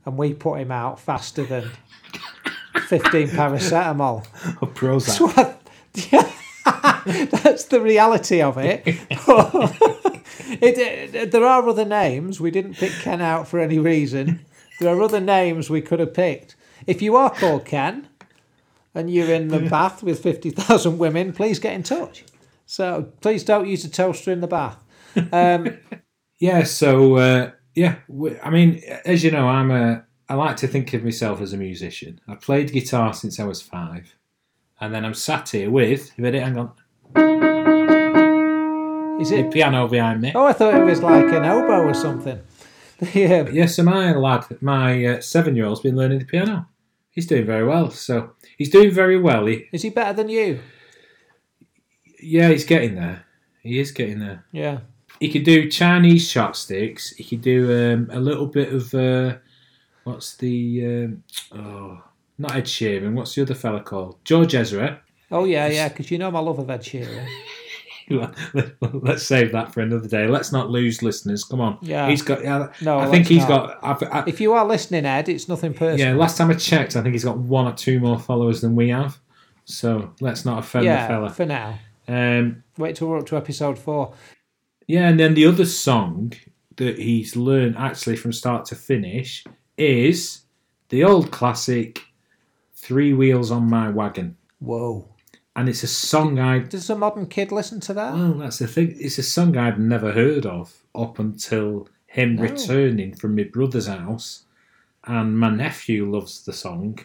and 0.05 0.17
we 0.17 0.33
put 0.33 0.59
him 0.59 0.71
out 0.71 0.99
faster 0.99 1.43
than 1.43 1.69
fifteen 2.87 3.27
paracetamol. 3.29 4.25
Oh, 4.61 4.67
Prozac. 4.67 5.05
That's 5.05 5.19
what- 5.19 5.57
yeah, 6.11 7.25
that's 7.43 7.65
the 7.65 7.81
reality 7.81 8.41
of 8.41 8.57
it. 8.57 8.83
it, 10.61 10.77
it. 11.15 11.31
There 11.31 11.45
are 11.45 11.67
other 11.67 11.85
names. 11.85 12.39
We 12.39 12.51
didn't 12.51 12.75
pick 12.75 12.91
Ken 12.91 13.21
out 13.21 13.47
for 13.47 13.59
any 13.59 13.79
reason. 13.79 14.45
There 14.79 14.95
are 14.95 15.01
other 15.01 15.19
names 15.19 15.69
we 15.69 15.81
could 15.81 15.99
have 15.99 16.13
picked. 16.13 16.55
If 16.87 17.01
you 17.01 17.15
are 17.15 17.29
called 17.29 17.65
Ken 17.65 18.07
and 18.95 19.11
you're 19.13 19.29
in 19.33 19.49
the 19.49 19.59
bath 19.59 20.01
with 20.01 20.21
50,000 20.23 20.97
women, 20.97 21.33
please 21.33 21.59
get 21.59 21.73
in 21.73 21.83
touch. 21.83 22.23
So 22.65 23.11
please 23.21 23.43
don't 23.43 23.67
use 23.67 23.83
a 23.85 23.89
toaster 23.89 24.31
in 24.31 24.41
the 24.41 24.47
bath. 24.47 24.77
Um, 25.31 25.77
Yeah, 26.39 26.63
so 26.63 27.15
uh, 27.17 27.51
yeah, 27.75 27.95
we, 28.07 28.37
I 28.39 28.49
mean, 28.49 28.81
as 29.05 29.23
you 29.23 29.31
know, 29.31 29.47
I'm 29.47 29.69
a. 29.71 30.03
I 30.27 30.33
like 30.35 30.55
to 30.57 30.67
think 30.67 30.93
of 30.93 31.03
myself 31.03 31.41
as 31.41 31.53
a 31.53 31.57
musician. 31.57 32.19
I 32.27 32.35
played 32.35 32.71
guitar 32.71 33.13
since 33.13 33.39
I 33.39 33.43
was 33.43 33.61
five, 33.61 34.15
and 34.79 34.93
then 34.93 35.05
I'm 35.05 35.13
sat 35.13 35.49
here 35.49 35.69
with. 35.69 36.11
You 36.17 36.23
ready? 36.23 36.39
Hang 36.39 36.57
on, 36.57 36.71
is 39.21 39.29
the 39.29 39.39
it? 39.45 39.51
piano 39.53 39.87
behind 39.87 40.21
me. 40.21 40.31
Oh, 40.33 40.45
I 40.45 40.53
thought 40.53 40.73
it 40.73 40.83
was 40.83 41.03
like 41.03 41.25
an 41.25 41.45
oboe 41.45 41.83
or 41.87 41.93
something. 41.93 42.39
Yeah. 43.15 43.49
Yes, 43.49 43.75
so 43.77 43.81
my 43.83 44.13
lad, 44.13 44.45
my 44.61 45.03
uh, 45.05 45.21
seven-year-old's 45.21 45.81
been 45.81 45.95
learning 45.95 46.19
the 46.19 46.25
piano. 46.25 46.67
He's 47.09 47.25
doing 47.25 47.47
very 47.47 47.65
well. 47.65 47.89
So 47.89 48.33
he's 48.59 48.69
doing 48.69 48.91
very 48.91 49.19
well. 49.19 49.47
He, 49.47 49.65
Is 49.71 49.81
he 49.81 49.89
better 49.89 50.13
than 50.13 50.29
you? 50.29 50.59
yeah, 52.21 52.49
he's 52.49 52.63
getting 52.63 52.93
there. 52.93 53.25
He 53.63 53.79
is 53.79 53.91
getting 53.91 54.19
there. 54.19 54.45
Yeah. 54.51 54.81
He 55.21 55.29
could 55.29 55.43
do 55.43 55.69
Chinese 55.69 56.29
chopsticks. 56.29 57.11
He 57.15 57.23
could 57.23 57.41
do 57.41 57.93
um, 57.93 58.09
a 58.11 58.19
little 58.19 58.47
bit 58.47 58.73
of 58.73 58.93
uh, 58.93 59.37
What's 60.03 60.35
the 60.35 60.85
um, 61.05 61.23
oh 61.53 62.03
not 62.39 62.55
Ed 62.55 62.65
Sheeran? 62.65 63.13
What's 63.13 63.35
the 63.35 63.43
other 63.43 63.53
fella 63.53 63.81
called? 63.81 64.17
George 64.25 64.55
Ezra. 64.55 64.99
Oh 65.31 65.45
yeah, 65.45 65.67
yeah, 65.67 65.87
because 65.89 66.09
you 66.11 66.17
know 66.17 66.31
my 66.31 66.39
love 66.39 66.57
of 66.59 66.69
Ed 66.69 66.81
Sheeran. 66.81 67.27
Let's 68.81 69.23
save 69.23 69.51
that 69.53 69.73
for 69.73 69.81
another 69.81 70.07
day. 70.07 70.27
Let's 70.27 70.51
not 70.51 70.69
lose 70.69 71.01
listeners. 71.01 71.43
Come 71.43 71.61
on. 71.61 71.77
Yeah. 71.81 72.09
He's 72.09 72.21
got. 72.21 72.43
Yeah, 72.43 72.71
No, 72.81 72.99
I 72.99 73.07
think 73.09 73.27
he's 73.27 73.47
not. 73.47 73.81
got. 73.81 74.01
I've, 74.03 74.11
I, 74.11 74.23
If 74.27 74.41
you 74.41 74.53
are 74.53 74.65
listening, 74.65 75.05
Ed, 75.05 75.29
it's 75.29 75.47
nothing 75.47 75.73
personal. 75.73 76.13
yeah. 76.13 76.19
Last 76.19 76.37
time 76.37 76.49
I 76.49 76.55
checked, 76.55 76.95
I 76.95 77.01
think 77.03 77.13
he's 77.13 77.23
got 77.23 77.37
one 77.37 77.67
or 77.67 77.73
two 77.73 77.99
more 77.99 78.19
followers 78.19 78.59
than 78.61 78.75
we 78.75 78.89
have. 78.89 79.17
So 79.65 80.13
let's 80.19 80.43
not 80.45 80.59
offend 80.59 80.85
Yeah, 80.85 81.03
the 81.03 81.13
fella. 81.13 81.29
for 81.29 81.45
now. 81.45 81.79
Um, 82.07 82.63
Wait 82.77 82.95
till 82.97 83.07
we're 83.07 83.19
up 83.19 83.27
to 83.27 83.37
episode 83.37 83.77
four. 83.79 84.13
Yeah, 84.91 85.07
and 85.09 85.19
then 85.19 85.33
the 85.35 85.45
other 85.45 85.65
song 85.65 86.33
that 86.75 86.99
he's 86.99 87.35
learned 87.35 87.75
actually 87.77 88.15
from 88.17 88.33
start 88.33 88.65
to 88.65 88.75
finish 88.75 89.43
is 89.77 90.41
the 90.89 91.03
old 91.03 91.31
classic 91.31 92.01
Three 92.75 93.13
Wheels 93.13 93.51
on 93.51 93.69
My 93.69 93.89
Wagon. 93.89 94.35
Whoa. 94.59 95.07
And 95.55 95.69
it's 95.69 95.83
a 95.83 95.87
song 95.87 96.39
I 96.39 96.59
Does 96.59 96.89
a 96.89 96.95
modern 96.95 97.27
kid 97.27 97.51
listen 97.51 97.79
to 97.81 97.93
that? 97.93 98.13
Well, 98.13 98.33
that's 98.33 98.59
the 98.59 98.67
thing. 98.67 98.95
It's 98.99 99.17
a 99.17 99.23
song 99.23 99.55
I'd 99.57 99.79
never 99.79 100.11
heard 100.11 100.45
of 100.45 100.73
up 100.95 101.19
until 101.19 101.87
him 102.07 102.35
No. 102.35 102.43
returning 102.43 103.15
from 103.15 103.35
my 103.35 103.43
brother's 103.43 103.87
house, 103.87 104.45
and 105.05 105.37
my 105.37 105.49
nephew 105.49 106.09
loves 106.09 106.43
the 106.43 106.53
song. 106.53 106.99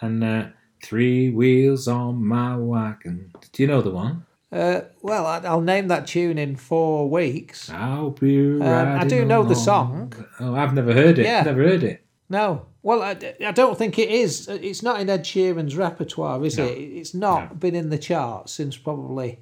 And 0.00 0.22
uh, 0.24 0.46
three 0.82 1.30
wheels 1.30 1.88
on 1.88 2.24
my 2.24 2.56
wagon. 2.56 3.32
Do 3.52 3.62
you 3.62 3.68
know 3.68 3.80
the 3.80 3.90
one? 3.90 4.26
Uh, 4.54 4.82
well, 5.02 5.26
I'll 5.26 5.60
name 5.60 5.88
that 5.88 6.06
tune 6.06 6.38
in 6.38 6.54
four 6.54 7.10
weeks. 7.10 7.68
I'll 7.70 8.10
be 8.10 8.60
Um, 8.60 8.62
I 8.62 9.04
do 9.04 9.24
know 9.24 9.42
the 9.42 9.56
song. 9.56 10.12
Oh, 10.38 10.54
I've 10.54 10.72
never 10.74 10.92
heard 10.92 11.18
it. 11.18 11.24
Yeah. 11.26 11.42
Never 11.42 11.62
heard 11.64 11.82
it. 11.82 12.04
No. 12.30 12.66
Well, 12.82 13.02
I, 13.02 13.16
I 13.44 13.50
don't 13.52 13.76
think 13.76 13.98
it 13.98 14.10
is. 14.10 14.46
It's 14.48 14.82
not 14.82 15.00
in 15.00 15.10
Ed 15.10 15.24
Sheeran's 15.24 15.76
repertoire, 15.76 16.44
is 16.44 16.56
No. 16.58 16.66
it? 16.66 16.78
It's 16.78 17.14
not 17.14 17.50
No. 17.50 17.56
been 17.56 17.74
in 17.74 17.90
the 17.90 17.98
charts 17.98 18.52
since 18.52 18.76
probably 18.76 19.40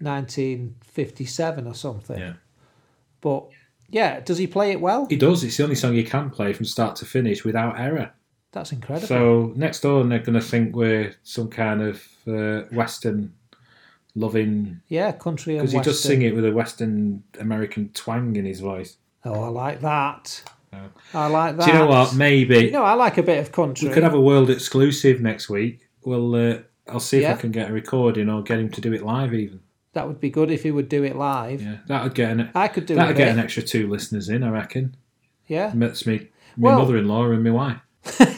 1957 0.00 1.66
or 1.66 1.74
something. 1.74 2.18
Yeah. 2.18 2.32
But 3.20 3.46
yeah, 3.88 4.20
does 4.20 4.38
he 4.38 4.46
play 4.46 4.72
it 4.72 4.80
well? 4.80 5.06
He 5.08 5.16
does. 5.16 5.42
It's 5.44 5.56
the 5.56 5.62
only 5.64 5.74
song 5.76 5.94
he 5.94 6.04
can 6.04 6.30
play 6.30 6.52
from 6.52 6.64
start 6.66 6.96
to 6.96 7.04
finish 7.06 7.44
without 7.44 7.78
error. 7.78 8.12
That's 8.52 8.72
incredible. 8.72 9.06
So 9.08 9.52
next 9.56 9.80
door, 9.80 10.02
they're 10.04 10.18
going 10.18 10.34
to 10.38 10.40
think 10.46 10.74
we're 10.74 11.14
some 11.22 11.48
kind 11.48 11.82
of 11.82 12.02
uh, 12.26 12.62
Western 12.72 13.32
loving 14.14 14.80
yeah, 14.88 15.12
country 15.12 15.56
and 15.56 15.62
Because 15.62 15.72
he 15.72 15.80
does 15.80 16.02
sing 16.02 16.22
it 16.22 16.34
with 16.34 16.44
a 16.44 16.52
Western 16.52 17.22
American 17.38 17.90
twang 17.94 18.36
in 18.36 18.44
his 18.44 18.60
voice. 18.60 18.96
Oh, 19.24 19.44
I 19.44 19.48
like 19.48 19.80
that. 19.80 20.42
Oh. 20.72 20.78
I 21.14 21.26
like 21.26 21.56
that. 21.56 21.66
Do 21.66 21.72
you 21.72 21.78
know 21.78 21.86
what? 21.86 22.14
Maybe 22.14 22.70
know, 22.70 22.84
I 22.84 22.94
like 22.94 23.18
a 23.18 23.22
bit 23.22 23.38
of 23.38 23.52
country. 23.52 23.88
we 23.88 23.94
could 23.94 24.02
have 24.02 24.14
a 24.14 24.20
world 24.20 24.50
exclusive 24.50 25.20
next 25.20 25.48
week. 25.50 25.88
Well, 26.04 26.34
uh, 26.34 26.58
I'll 26.88 27.00
see 27.00 27.18
if 27.18 27.22
Yeah. 27.24 27.32
I 27.34 27.36
can 27.36 27.50
get 27.50 27.70
a 27.70 27.72
recording 27.72 28.28
or 28.28 28.42
get 28.42 28.58
him 28.58 28.70
to 28.70 28.80
do 28.80 28.92
it 28.92 29.02
live. 29.04 29.34
Even 29.34 29.60
That 29.92 30.06
would 30.06 30.20
be 30.20 30.30
good 30.30 30.50
if 30.50 30.62
he 30.62 30.70
would 30.70 30.88
do 30.88 31.02
it 31.04 31.16
live. 31.16 31.60
yeah, 31.62 31.78
that'd 31.86 32.14
get 32.14 32.30
an 32.32 32.50
I 32.54 32.68
could 32.68 32.86
do 32.86 32.94
that'd 32.94 33.16
get 33.16 33.28
an 33.28 33.38
extra 33.38 33.62
two 33.62 33.88
listeners 33.88 34.28
in. 34.28 34.42
I 34.42 34.50
reckon. 34.50 34.94
Yeah. 35.46 35.72
That's 35.74 36.06
me, 36.06 36.28
my 36.56 36.68
Well- 36.70 36.78
mother-in-law 36.78 37.30
and 37.32 37.42
my 37.44 37.50
wife. 37.50 37.78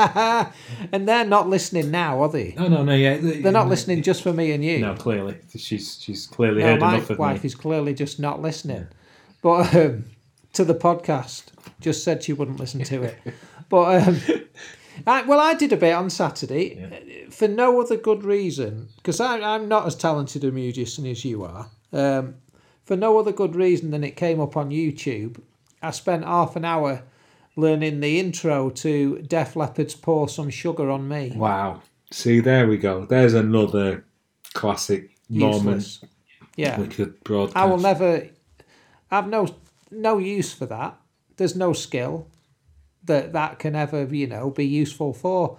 and 0.92 1.08
they're 1.08 1.24
not 1.24 1.48
listening 1.48 1.90
now, 1.90 2.22
are 2.22 2.28
they? 2.28 2.54
No, 2.56 2.68
no, 2.68 2.82
no. 2.82 2.94
Yeah, 2.94 3.18
They're 3.20 3.52
not 3.52 3.68
listening 3.68 4.02
just 4.02 4.22
for 4.22 4.32
me 4.32 4.52
and 4.52 4.64
you. 4.64 4.78
No, 4.80 4.94
clearly 4.94 5.36
she's 5.56 6.00
she's 6.00 6.26
clearly 6.26 6.62
No, 6.62 6.68
heard 6.70 6.80
my 6.80 6.94
enough 6.96 7.10
of 7.10 7.18
wife 7.18 7.42
me. 7.42 7.46
is 7.48 7.54
clearly 7.54 7.94
just 7.94 8.18
not 8.20 8.40
listening. 8.40 8.88
But 9.42 9.74
um, 9.74 10.04
to 10.54 10.64
the 10.64 10.74
podcast, 10.74 11.44
just 11.80 12.04
said 12.04 12.22
she 12.22 12.32
wouldn't 12.32 12.60
listen 12.60 12.82
to 12.84 13.02
it. 13.02 13.18
but 13.68 14.08
um, 14.08 14.20
I, 15.06 15.22
well, 15.22 15.40
I 15.40 15.54
did 15.54 15.72
a 15.72 15.76
bit 15.76 15.94
on 15.94 16.10
Saturday 16.10 16.82
uh, 16.84 17.30
for 17.30 17.48
no 17.48 17.80
other 17.80 17.96
good 17.96 18.22
reason 18.24 18.88
because 18.96 19.20
I'm 19.20 19.68
not 19.68 19.86
as 19.86 19.94
talented 19.94 20.44
a 20.44 20.50
musician 20.52 21.06
as 21.06 21.24
you 21.24 21.44
are. 21.44 21.68
Um, 21.92 22.34
for 22.84 22.96
no 22.96 23.18
other 23.18 23.32
good 23.32 23.54
reason 23.54 23.92
than 23.92 24.02
it 24.04 24.16
came 24.16 24.40
up 24.40 24.56
on 24.56 24.70
YouTube. 24.70 25.40
I 25.82 25.92
spent 25.92 26.24
half 26.24 26.56
an 26.56 26.64
hour 26.64 27.02
learning 27.56 28.00
the 28.00 28.18
intro 28.20 28.70
to 28.70 29.18
Def 29.22 29.54
Leppard's 29.56 29.94
"Pour 29.94 30.28
Some 30.28 30.50
Sugar 30.50 30.90
on 30.90 31.08
Me." 31.08 31.32
Wow. 31.34 31.82
See, 32.12 32.40
there 32.40 32.66
we 32.66 32.76
go. 32.76 33.04
There's 33.04 33.34
another 33.34 34.04
classic 34.52 35.10
moment 35.28 36.00
Yeah. 36.56 36.80
we 36.80 36.88
could 36.88 37.22
broadcast. 37.22 37.56
I 37.56 37.64
will 37.66 37.78
never. 37.78 38.28
I've 39.10 39.28
no 39.28 39.54
no 39.90 40.18
use 40.18 40.52
for 40.52 40.66
that. 40.66 40.98
There's 41.36 41.56
no 41.56 41.72
skill 41.72 42.26
that 43.04 43.32
that 43.32 43.58
can 43.58 43.74
ever 43.76 44.04
you 44.14 44.26
know 44.26 44.50
be 44.50 44.66
useful 44.66 45.12
for. 45.12 45.58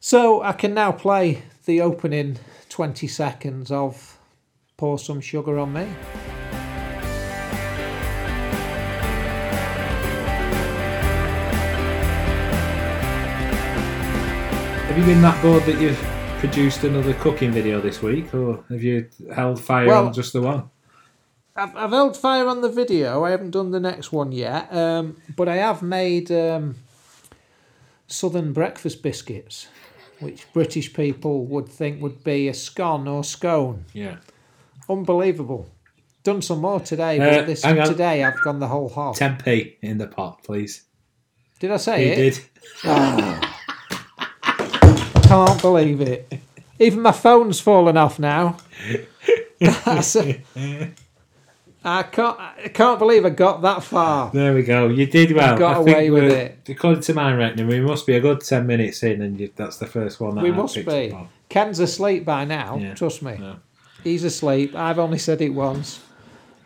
So 0.00 0.42
I 0.42 0.52
can 0.52 0.74
now 0.74 0.92
play 0.92 1.42
the 1.66 1.80
opening 1.80 2.38
twenty 2.68 3.08
seconds 3.08 3.70
of 3.72 4.16
"Pour 4.76 4.98
Some 4.98 5.20
Sugar 5.20 5.58
on 5.58 5.72
Me." 5.72 5.86
You 14.98 15.04
been 15.04 15.22
that 15.22 15.40
bored 15.42 15.62
that 15.62 15.80
you've 15.80 15.96
produced 16.40 16.82
another 16.82 17.14
cooking 17.14 17.52
video 17.52 17.80
this 17.80 18.02
week, 18.02 18.34
or 18.34 18.64
have 18.68 18.82
you 18.82 19.08
held 19.32 19.60
fire 19.60 19.86
Well- 19.86 20.06
on 20.08 20.12
just 20.12 20.32
the 20.32 20.42
one? 20.42 20.70
I've, 21.54 21.74
I've 21.76 21.90
held 21.90 22.16
fire 22.16 22.46
on 22.48 22.62
the 22.62 22.68
video. 22.68 23.22
I 23.24 23.30
haven't 23.30 23.50
done 23.52 23.70
the 23.70 23.78
next 23.80 24.10
one 24.12 24.32
yet, 24.32 24.72
um, 24.74 25.16
but 25.36 25.48
I 25.48 25.56
have 25.56 25.82
made 25.82 26.30
um, 26.32 26.76
southern 28.08 28.52
breakfast 28.52 29.02
biscuits, 29.02 29.68
which 30.20 30.52
British 30.52 30.92
people 30.92 31.44
would 31.46 31.68
think 31.68 32.00
would 32.02 32.24
be 32.24 32.48
a 32.48 32.54
scone 32.54 33.06
or 33.06 33.22
scone. 33.22 33.84
Yeah. 33.92 34.16
Unbelievable. 34.88 35.68
Done 36.24 36.42
some 36.42 36.60
more 36.60 36.80
today, 36.80 37.18
Uh, 37.20 37.38
but 37.38 37.46
this 37.46 37.62
today 37.62 38.24
I've 38.24 38.40
gone 38.42 38.58
the 38.58 38.68
whole 38.68 38.88
hog. 38.88 39.14
10p 39.16 39.76
in 39.82 39.98
the 39.98 40.08
pot, 40.08 40.42
please. 40.44 40.84
Did 41.60 41.70
I 41.72 41.76
say 41.76 42.06
You 42.06 42.12
it? 42.12 42.18
You 42.18 42.30
did. 42.90 43.44
Can't 45.28 45.60
believe 45.60 46.00
it. 46.00 46.32
Even 46.78 47.02
my 47.02 47.12
phone's 47.12 47.60
fallen 47.60 47.96
off 47.96 48.18
now. 48.18 48.56
That's 49.60 50.16
a- 50.16 50.42
I 51.84 52.02
can't. 52.02 52.38
I 52.40 52.68
can't 52.68 52.98
believe 52.98 53.24
I 53.24 53.30
got 53.30 53.62
that 53.62 53.84
far. 53.84 54.30
There 54.32 54.54
we 54.54 54.62
go. 54.62 54.88
You 54.88 55.06
did 55.06 55.32
well. 55.32 55.56
got 55.56 55.76
I 55.76 55.80
away 55.80 56.10
with 56.10 56.24
it. 56.32 56.58
According 56.68 57.02
to 57.02 57.14
my 57.14 57.32
reckoning, 57.34 57.66
we 57.66 57.80
must 57.80 58.06
be 58.06 58.14
a 58.16 58.20
good 58.20 58.40
10 58.40 58.66
minutes 58.66 59.02
in, 59.02 59.22
and 59.22 59.38
you, 59.38 59.50
that's 59.54 59.76
the 59.76 59.86
first 59.86 60.18
one 60.20 60.34
that 60.34 60.42
We 60.42 60.50
I 60.50 60.54
must 60.54 60.74
be. 60.74 61.16
Ken's 61.48 61.78
asleep 61.78 62.24
by 62.24 62.44
now. 62.44 62.78
Yeah. 62.78 62.94
Trust 62.94 63.22
me. 63.22 63.36
No. 63.38 63.56
He's 64.02 64.24
asleep. 64.24 64.74
I've 64.74 64.98
only 64.98 65.18
said 65.18 65.40
it 65.40 65.50
once, 65.50 66.00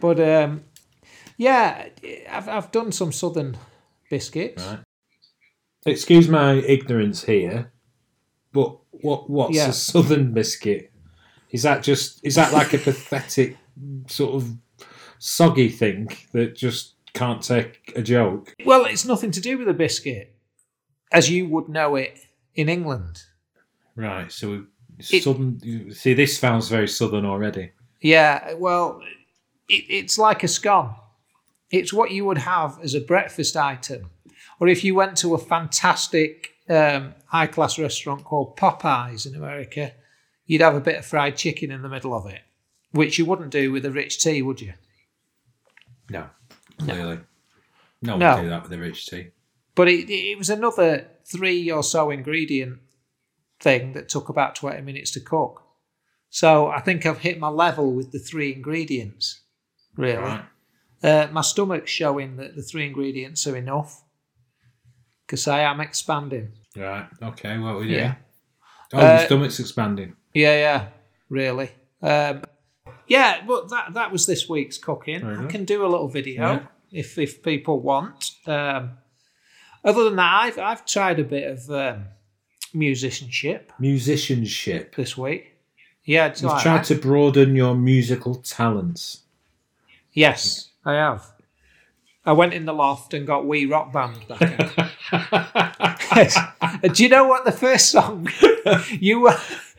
but 0.00 0.21
um, 0.21 0.62
yeah, 1.37 1.88
I've 2.31 2.49
I've 2.49 2.71
done 2.71 2.92
some 2.92 3.11
southern 3.12 3.57
biscuits. 4.09 4.64
Right. 4.64 4.78
Excuse 5.85 6.28
my 6.28 6.54
ignorance 6.54 7.25
here, 7.25 7.72
but 8.52 8.76
what 8.90 9.28
what's 9.30 9.56
Yeah. 9.56 9.68
a 9.68 9.73
southern 9.73 10.32
biscuit? 10.32 10.90
Is 11.50 11.62
that 11.62 11.82
just 11.82 12.21
is 12.25 12.35
that 12.37 12.52
like 12.52 12.73
a 12.73 12.78
pathetic 12.88 13.56
sort 14.09 14.35
of 14.35 14.56
soggy 15.18 15.68
thing 15.68 16.09
that 16.32 16.54
just 16.56 16.94
can't 17.14 17.42
take 17.42 17.92
a 17.97 18.02
joke? 18.02 18.54
Well, 18.64 18.85
it's 18.87 19.04
nothing 19.04 19.30
to 19.32 19.40
do 19.40 19.59
with 19.59 19.68
a 19.68 19.75
biscuit, 19.75 20.35
as 21.12 21.30
you 21.30 21.47
would 21.49 21.68
know 21.68 21.97
it 21.97 22.18
in 22.54 22.68
England. 22.68 23.23
Right. 23.97 24.30
So 24.32 24.64
It- 25.11 25.23
southern. 25.23 25.61
See, 25.92 26.14
this 26.14 26.38
sounds 26.38 26.68
very 26.68 26.88
southern 26.88 27.25
already. 27.26 27.73
Yeah, 28.00 28.54
well, 28.54 29.00
it, 29.68 29.85
it's 29.88 30.18
like 30.18 30.42
a 30.42 30.49
scone. 30.49 30.94
It's 31.71 31.92
what 31.92 32.11
you 32.11 32.25
would 32.25 32.38
have 32.38 32.78
as 32.82 32.94
a 32.94 33.00
breakfast 33.00 33.56
item. 33.56 34.11
Or 34.61 34.68
if 34.68 34.82
you 34.85 34.94
went 34.94 35.16
to 35.18 35.35
a 35.35 35.38
fantastic 35.38 36.51
um, 36.69 37.14
high 37.26 37.47
class 37.47 37.78
restaurant 37.78 38.25
called 38.25 38.57
Popeyes 38.57 39.26
in 39.26 39.35
America, 39.35 39.92
you'd 40.47 40.61
have 40.61 40.75
a 40.75 40.81
bit 40.81 40.99
of 40.99 41.07
fried 41.07 41.37
chicken 41.37 41.71
in 41.71 41.83
the 41.83 41.88
middle 41.88 42.14
of 42.14 42.26
it, 42.26 42.40
which 42.92 43.19
you 43.19 43.25
wouldn't 43.25 43.50
do 43.50 43.73
with 43.73 43.85
a 43.85 43.90
rich 43.90 44.21
tea, 44.23 44.42
would 44.42 44.61
you? 44.61 44.75
No, 46.11 46.26
clearly. 46.78 47.21
No, 48.00 48.16
No. 48.16 48.35
one 48.35 48.45
do 48.45 48.50
that 48.50 48.62
with 48.64 48.73
a 48.73 48.78
rich 48.78 49.07
tea. 49.07 49.28
But 49.75 49.88
it, 49.88 50.11
it 50.11 50.37
was 50.37 50.50
another 50.50 51.09
three 51.25 51.71
or 51.71 51.83
so 51.83 52.11
ingredient 52.11 52.81
thing 53.61 53.92
that 53.92 54.09
took 54.09 54.28
about 54.28 54.54
20 54.57 54.83
minutes 54.83 55.12
to 55.12 55.21
cook. 55.21 55.62
So 56.28 56.66
I 56.69 56.81
think 56.81 57.07
I've 57.07 57.19
hit 57.21 57.38
my 57.38 57.49
level 57.49 57.92
with 57.92 58.11
the 58.12 58.19
three 58.19 58.52
ingredients, 58.52 59.40
really. 59.97 60.16
Right. 60.23 60.45
Uh, 61.02 61.28
my 61.33 61.40
stomach's 61.42 61.90
showing 61.90 62.37
that 62.37 62.54
the 62.57 62.62
three 62.62 62.87
ingredients 62.87 63.47
are 63.47 63.57
enough 63.57 64.02
because 65.26 65.47
I 65.49 65.61
am 65.61 65.81
expanding. 65.81 66.52
Right. 66.76 67.07
Okay. 67.23 67.59
What 67.59 67.79
we 67.81 67.88
do? 67.88 67.95
Yeah. 67.95 68.14
Oh, 68.93 68.99
Uh, 68.99 69.17
your 69.19 69.26
stomach's 69.26 69.61
expanding. 69.61 70.17
Yeah, 70.35 70.55
yeah, 70.57 70.87
really. 71.29 71.71
Um, 72.02 72.43
yeah, 73.07 73.43
but 73.47 73.69
that 73.71 73.95
that 73.95 74.11
was 74.12 74.26
this 74.26 74.49
week's 74.49 74.79
cooking. 74.79 75.25
I 75.25 75.47
can 75.47 75.64
do 75.64 75.85
a 75.85 75.88
little 75.88 76.09
video 76.09 76.43
Yeah. 76.43 76.61
if 76.91 77.19
if 77.19 77.43
people 77.43 77.81
want. 77.81 78.31
Um, 78.47 78.93
Other 79.85 80.05
than 80.05 80.17
that, 80.17 80.41
I've 80.45 80.59
I've 80.59 80.87
tried 80.87 81.19
a 81.21 81.25
bit 81.25 81.50
of 81.50 81.71
um, 81.71 82.05
musicianship 82.75 83.73
Musicianship. 83.79 84.95
this 84.97 85.17
week. 85.17 85.57
Yeah, 86.05 86.26
it's 86.26 86.43
You've 86.43 86.52
like, 86.52 86.62
tried 86.62 86.85
to 86.85 86.95
broaden 86.97 87.55
your 87.57 87.75
musical 87.75 88.35
talents. 88.37 89.23
yes, 90.12 90.71
I 90.85 90.95
have. 90.95 91.23
I 92.25 92.33
went 92.33 92.55
in 92.55 92.64
the 92.67 92.73
loft 92.73 93.14
and 93.14 93.26
got 93.26 93.45
Wii 93.45 93.71
Rock 93.71 93.93
Band 93.93 94.26
back. 94.29 94.92
Do 96.95 97.02
you 97.02 97.09
know 97.09 97.26
what 97.26 97.45
the 97.45 97.52
first 97.52 97.90
song 97.90 98.28
you 98.90 99.21
were? 99.21 99.37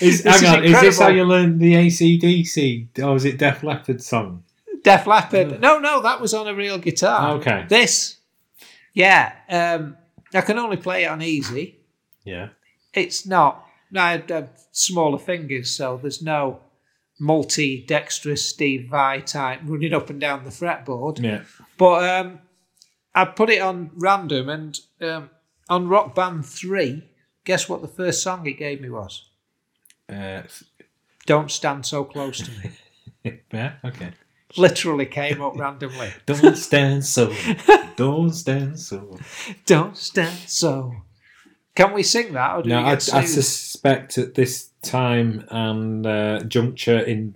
Is, 0.00 0.22
This 0.22 0.40
hang 0.40 0.42
is 0.42 0.44
on, 0.44 0.64
is 0.64 0.80
this 0.80 0.98
how 0.98 1.08
you 1.08 1.24
learned 1.24 1.58
the 1.60 1.74
ACDC? 1.74 2.98
Or 3.02 3.16
is 3.16 3.24
it 3.24 3.38
Def 3.38 3.62
Leppard 3.62 4.02
song? 4.02 4.44
Def 4.82 5.06
Leppard. 5.06 5.60
No, 5.60 5.78
no, 5.78 6.02
that 6.02 6.20
was 6.20 6.34
on 6.34 6.46
a 6.46 6.54
real 6.54 6.78
guitar. 6.78 7.36
Okay. 7.36 7.64
This, 7.68 8.16
yeah, 8.92 9.32
um, 9.48 9.96
I 10.34 10.42
can 10.42 10.58
only 10.58 10.76
play 10.76 11.04
it 11.04 11.06
on 11.06 11.22
easy. 11.22 11.78
Yeah. 12.24 12.50
It's 12.92 13.26
not. 13.26 13.66
I 13.96 14.12
had 14.12 14.30
uh, 14.30 14.42
smaller 14.72 15.18
fingers, 15.18 15.70
so 15.70 15.98
there's 16.00 16.22
no 16.22 16.60
multi-dexterous 17.18 18.48
Steve 18.48 18.88
Vai 18.90 19.20
type 19.22 19.60
running 19.64 19.94
up 19.94 20.10
and 20.10 20.20
down 20.20 20.44
the 20.44 20.50
fretboard. 20.50 21.22
Yeah. 21.22 21.42
But 21.76 22.08
um, 22.08 22.38
I 23.18 23.24
put 23.24 23.50
it 23.50 23.60
on 23.60 23.90
random, 23.96 24.48
and 24.48 24.78
um, 25.00 25.30
on 25.68 25.88
Rock 25.88 26.14
Band 26.14 26.46
Three, 26.46 27.02
guess 27.44 27.68
what 27.68 27.82
the 27.82 27.88
first 27.88 28.22
song 28.22 28.46
it 28.46 28.58
gave 28.58 28.80
me 28.80 28.90
was? 28.90 29.28
Uh, 30.08 30.42
"Don't 31.26 31.50
Stand 31.50 31.84
So 31.84 32.04
Close 32.04 32.38
to 32.38 32.50
Me." 33.24 33.40
yeah, 33.52 33.72
okay. 33.84 34.12
Literally 34.56 35.04
came 35.06 35.42
up 35.42 35.58
randomly. 35.58 36.10
Don't 36.26 36.56
stand 36.56 37.04
so. 37.04 37.34
Don't 37.96 38.32
stand 38.32 38.78
so. 38.78 39.18
Don't 39.66 39.96
stand 39.96 40.38
so. 40.46 40.94
Can 41.74 41.92
we 41.92 42.04
sing 42.04 42.32
that? 42.34 42.56
Or 42.56 42.62
do 42.62 42.68
No, 42.68 42.78
we 42.78 42.84
I, 42.84 42.92
I 42.92 43.24
suspect 43.24 44.16
at 44.16 44.36
this 44.36 44.68
time 44.82 45.44
and 45.50 46.06
uh, 46.06 46.44
juncture 46.44 47.00
in 47.00 47.34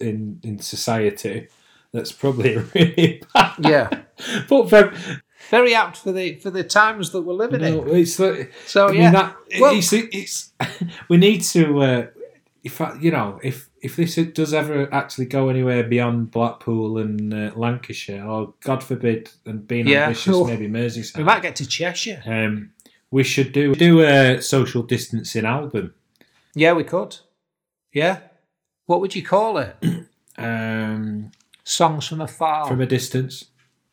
in 0.00 0.38
in 0.44 0.60
society, 0.60 1.48
that's 1.92 2.12
probably 2.12 2.56
really 2.74 3.22
bad. 3.34 3.54
yeah, 3.58 3.90
But 4.48 4.64
very, 4.70 4.96
very 5.50 5.74
apt 5.74 5.98
for 5.98 6.12
the 6.12 6.36
for 6.36 6.50
the 6.50 6.64
times 6.64 7.10
that 7.10 7.22
we're 7.22 7.34
living 7.34 7.60
no, 7.60 7.84
in. 7.84 7.96
it's 7.96 8.18
like, 8.18 8.52
So 8.66 8.88
I 8.88 8.92
mean 8.92 9.02
yeah, 9.02 9.10
that 9.12 9.36
Well- 9.60 9.76
it's, 9.76 9.92
it's 9.92 10.52
we 11.08 11.16
need 11.16 11.42
to 11.42 11.80
uh, 11.82 12.06
if 12.64 12.80
I, 12.80 12.94
you 13.00 13.10
know 13.10 13.38
if 13.42 13.68
if 13.82 13.94
this 13.96 14.16
does 14.34 14.52
ever 14.52 14.92
actually 14.92 15.26
go 15.26 15.48
anywhere 15.48 15.84
beyond 15.84 16.30
Blackpool 16.32 16.98
and 16.98 17.32
uh, 17.32 17.50
Lancashire 17.54 18.24
or 18.26 18.54
God 18.60 18.82
forbid 18.82 19.30
and 19.44 19.66
being 19.68 19.86
Yeah. 19.86 20.04
ambitious 20.06 20.34
Oh. 20.34 20.44
maybe 20.52 20.68
Merseyside 20.68 21.18
we 21.18 21.24
might 21.24 21.42
get 21.42 21.56
to 21.56 21.66
Cheshire. 21.66 22.22
um, 22.26 22.70
we 23.10 23.22
should 23.22 23.52
do 23.52 23.74
do 23.74 24.00
a 24.00 24.40
social 24.42 24.82
distancing 24.82 25.44
album 25.44 25.94
Yeah, 26.54 26.72
we 26.72 26.84
could. 26.84 27.18
Yeah, 27.92 28.18
what 28.86 29.00
would 29.00 29.14
you 29.14 29.22
call 29.22 29.58
it? 29.58 29.76
um, 30.38 31.30
Songs 31.64 32.06
from 32.08 32.20
afar, 32.20 32.66
from 32.68 32.80
a 32.80 32.86
distance. 32.86 33.44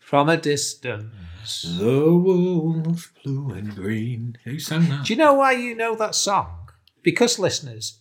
From 0.04 0.30
a 0.30 0.38
distance. 0.38 1.62
The 1.78 2.14
wolves 2.14 3.10
blue 3.24 3.52
and 3.52 3.76
green. 3.76 4.38
Who 4.44 4.60
sang 4.60 4.88
that? 4.90 5.06
Do 5.06 5.14
you 5.14 5.18
know 5.18 5.34
why 5.34 5.54
you 5.54 5.76
know 5.76 5.96
that 5.96 6.16
song? 6.16 6.70
Because 7.02 7.38
listeners, 7.40 8.00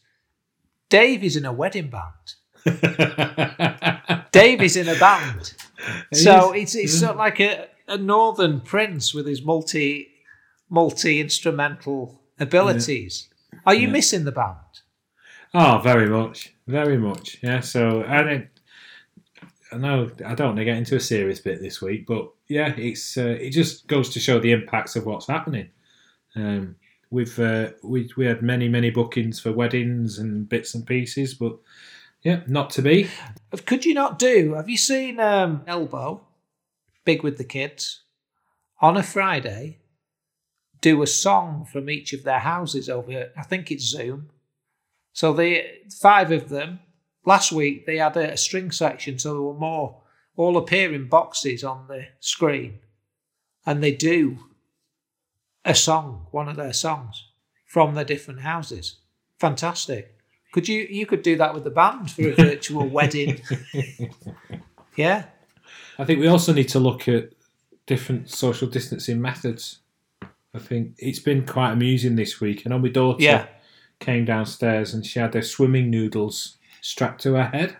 Dave 0.89 1.25
is 1.25 1.37
in 1.37 1.45
a 1.45 1.53
wedding 1.53 1.91
band. 1.91 2.35
Dave 4.33 4.63
is 4.63 4.77
in 4.77 4.89
a 4.89 4.99
band. 4.99 5.55
So 6.13 6.53
it's 6.53 6.75
it's 6.75 6.99
sort 6.99 7.13
of 7.13 7.17
like 7.17 7.41
a, 7.41 7.69
a 7.89 7.97
northern 7.99 8.61
prince 8.61 9.13
with 9.13 9.27
his 9.27 9.43
multi 9.43 10.09
multi 10.71 11.21
instrumental 11.21 12.21
abilities. 12.39 13.29
Are 13.67 13.75
you 13.75 13.87
Yeah. 13.89 13.93
missing 13.93 14.25
the 14.25 14.33
band? 14.33 14.57
Oh, 15.55 15.81
very 15.83 16.09
much, 16.09 16.55
very 16.67 16.97
much. 16.97 17.39
Yeah. 17.43 17.61
So 17.61 18.03
and 18.03 18.29
don't, 18.29 18.49
I 19.73 19.77
know 19.77 20.11
I 20.25 20.35
don't 20.35 20.49
want 20.49 20.59
to 20.59 20.65
get 20.65 20.77
into 20.77 20.97
a 20.97 21.01
serious 21.01 21.41
bit 21.41 21.61
this 21.61 21.81
week, 21.81 22.07
but 22.07 22.31
yeah, 22.49 22.75
it's 22.77 23.17
uh, 23.17 23.37
it 23.41 23.51
just 23.51 23.87
goes 23.87 24.11
to 24.11 24.21
show 24.21 24.39
the 24.39 24.53
impacts 24.53 24.97
of 24.97 25.07
what's 25.07 25.27
happening. 25.27 25.71
Um, 26.35 26.77
we've 27.11 27.39
uh, 27.39 27.71
we 27.83 28.11
we 28.17 28.27
had 28.27 28.43
many 28.43 28.69
many 28.69 28.91
bookings 28.91 29.41
for 29.41 29.53
weddings 29.53 30.19
and 30.19 30.49
bits 30.49 30.75
and 30.75 30.87
pieces, 30.87 31.35
but 31.35 31.59
yeah, 32.23 32.41
not 32.47 32.71
to 32.71 32.83
be. 32.83 33.09
Could 33.67 33.85
you 33.85 33.95
not 33.95 34.19
do? 34.19 34.55
Have 34.55 34.69
you 34.69 34.77
seen 34.77 35.19
um, 35.19 35.63
Elbow, 35.67 36.23
Big 37.05 37.23
with 37.23 37.39
the 37.39 37.45
Kids, 37.45 38.03
on 38.81 38.97
a 38.97 39.03
Friday? 39.03 39.79
Do 40.81 41.01
a 41.01 41.07
song 41.07 41.65
from 41.65 41.89
each 41.89 42.13
of 42.13 42.25
their 42.25 42.41
houses 42.41 42.89
over. 42.89 43.31
I 43.37 43.43
think 43.45 43.71
it's 43.71 43.85
Zoom. 43.85 44.31
So 45.13 45.33
the 45.33 45.63
five 46.01 46.33
of 46.33 46.49
them 46.49 46.81
last 47.25 47.53
week 47.53 47.87
they 47.87 47.99
had 47.99 48.17
a, 48.17 48.33
a 48.33 48.37
string 48.37 48.71
section, 48.71 49.19
so 49.19 49.33
there 49.33 49.43
were 49.43 49.55
more 49.55 49.99
all 50.37 50.57
appear 50.57 50.95
in 50.95 51.09
boxes 51.09 51.63
on 51.63 51.87
the 51.89 52.07
screen, 52.21 52.79
and 53.67 53.83
they 53.83 53.93
do 53.93 54.39
a 55.65 55.75
song, 55.75 56.27
one 56.31 56.49
of 56.49 56.57
their 56.57 56.73
songs 56.73 57.29
from 57.67 57.95
their 57.95 58.05
different 58.05 58.41
houses. 58.41 58.97
Fantastic. 59.39 60.17
Could 60.53 60.69
you 60.69 60.87
you 60.91 61.07
could 61.07 61.23
do 61.23 61.37
that 61.37 61.55
with 61.55 61.65
the 61.65 61.71
band 61.71 62.11
for 62.11 62.29
a 62.29 62.35
virtual 62.51 62.87
wedding? 62.89 63.41
Yeah. 64.97 65.25
I 65.99 66.05
think 66.05 66.21
we 66.21 66.27
also 66.29 66.53
need 66.53 66.69
to 66.71 66.79
look 66.79 67.09
at 67.09 67.31
different 67.87 68.29
social 68.29 68.69
distancing 68.69 69.21
methods. 69.21 69.79
I 70.55 70.59
think 70.59 70.95
it's 70.99 71.19
been 71.19 71.47
quite 71.47 71.73
amusing 71.73 72.17
this 72.17 72.41
week. 72.41 72.65
And 72.65 72.75
on 72.75 72.83
my 72.83 72.89
daughter 72.89 73.23
Yeah. 73.23 73.47
came 74.01 74.25
downstairs 74.27 74.93
and 74.93 75.05
she 75.07 75.19
had 75.19 75.33
her 75.35 75.43
swimming 75.43 75.89
noodles 75.91 76.59
strapped 76.83 77.23
to 77.23 77.35
her 77.35 77.45
head. 77.47 77.77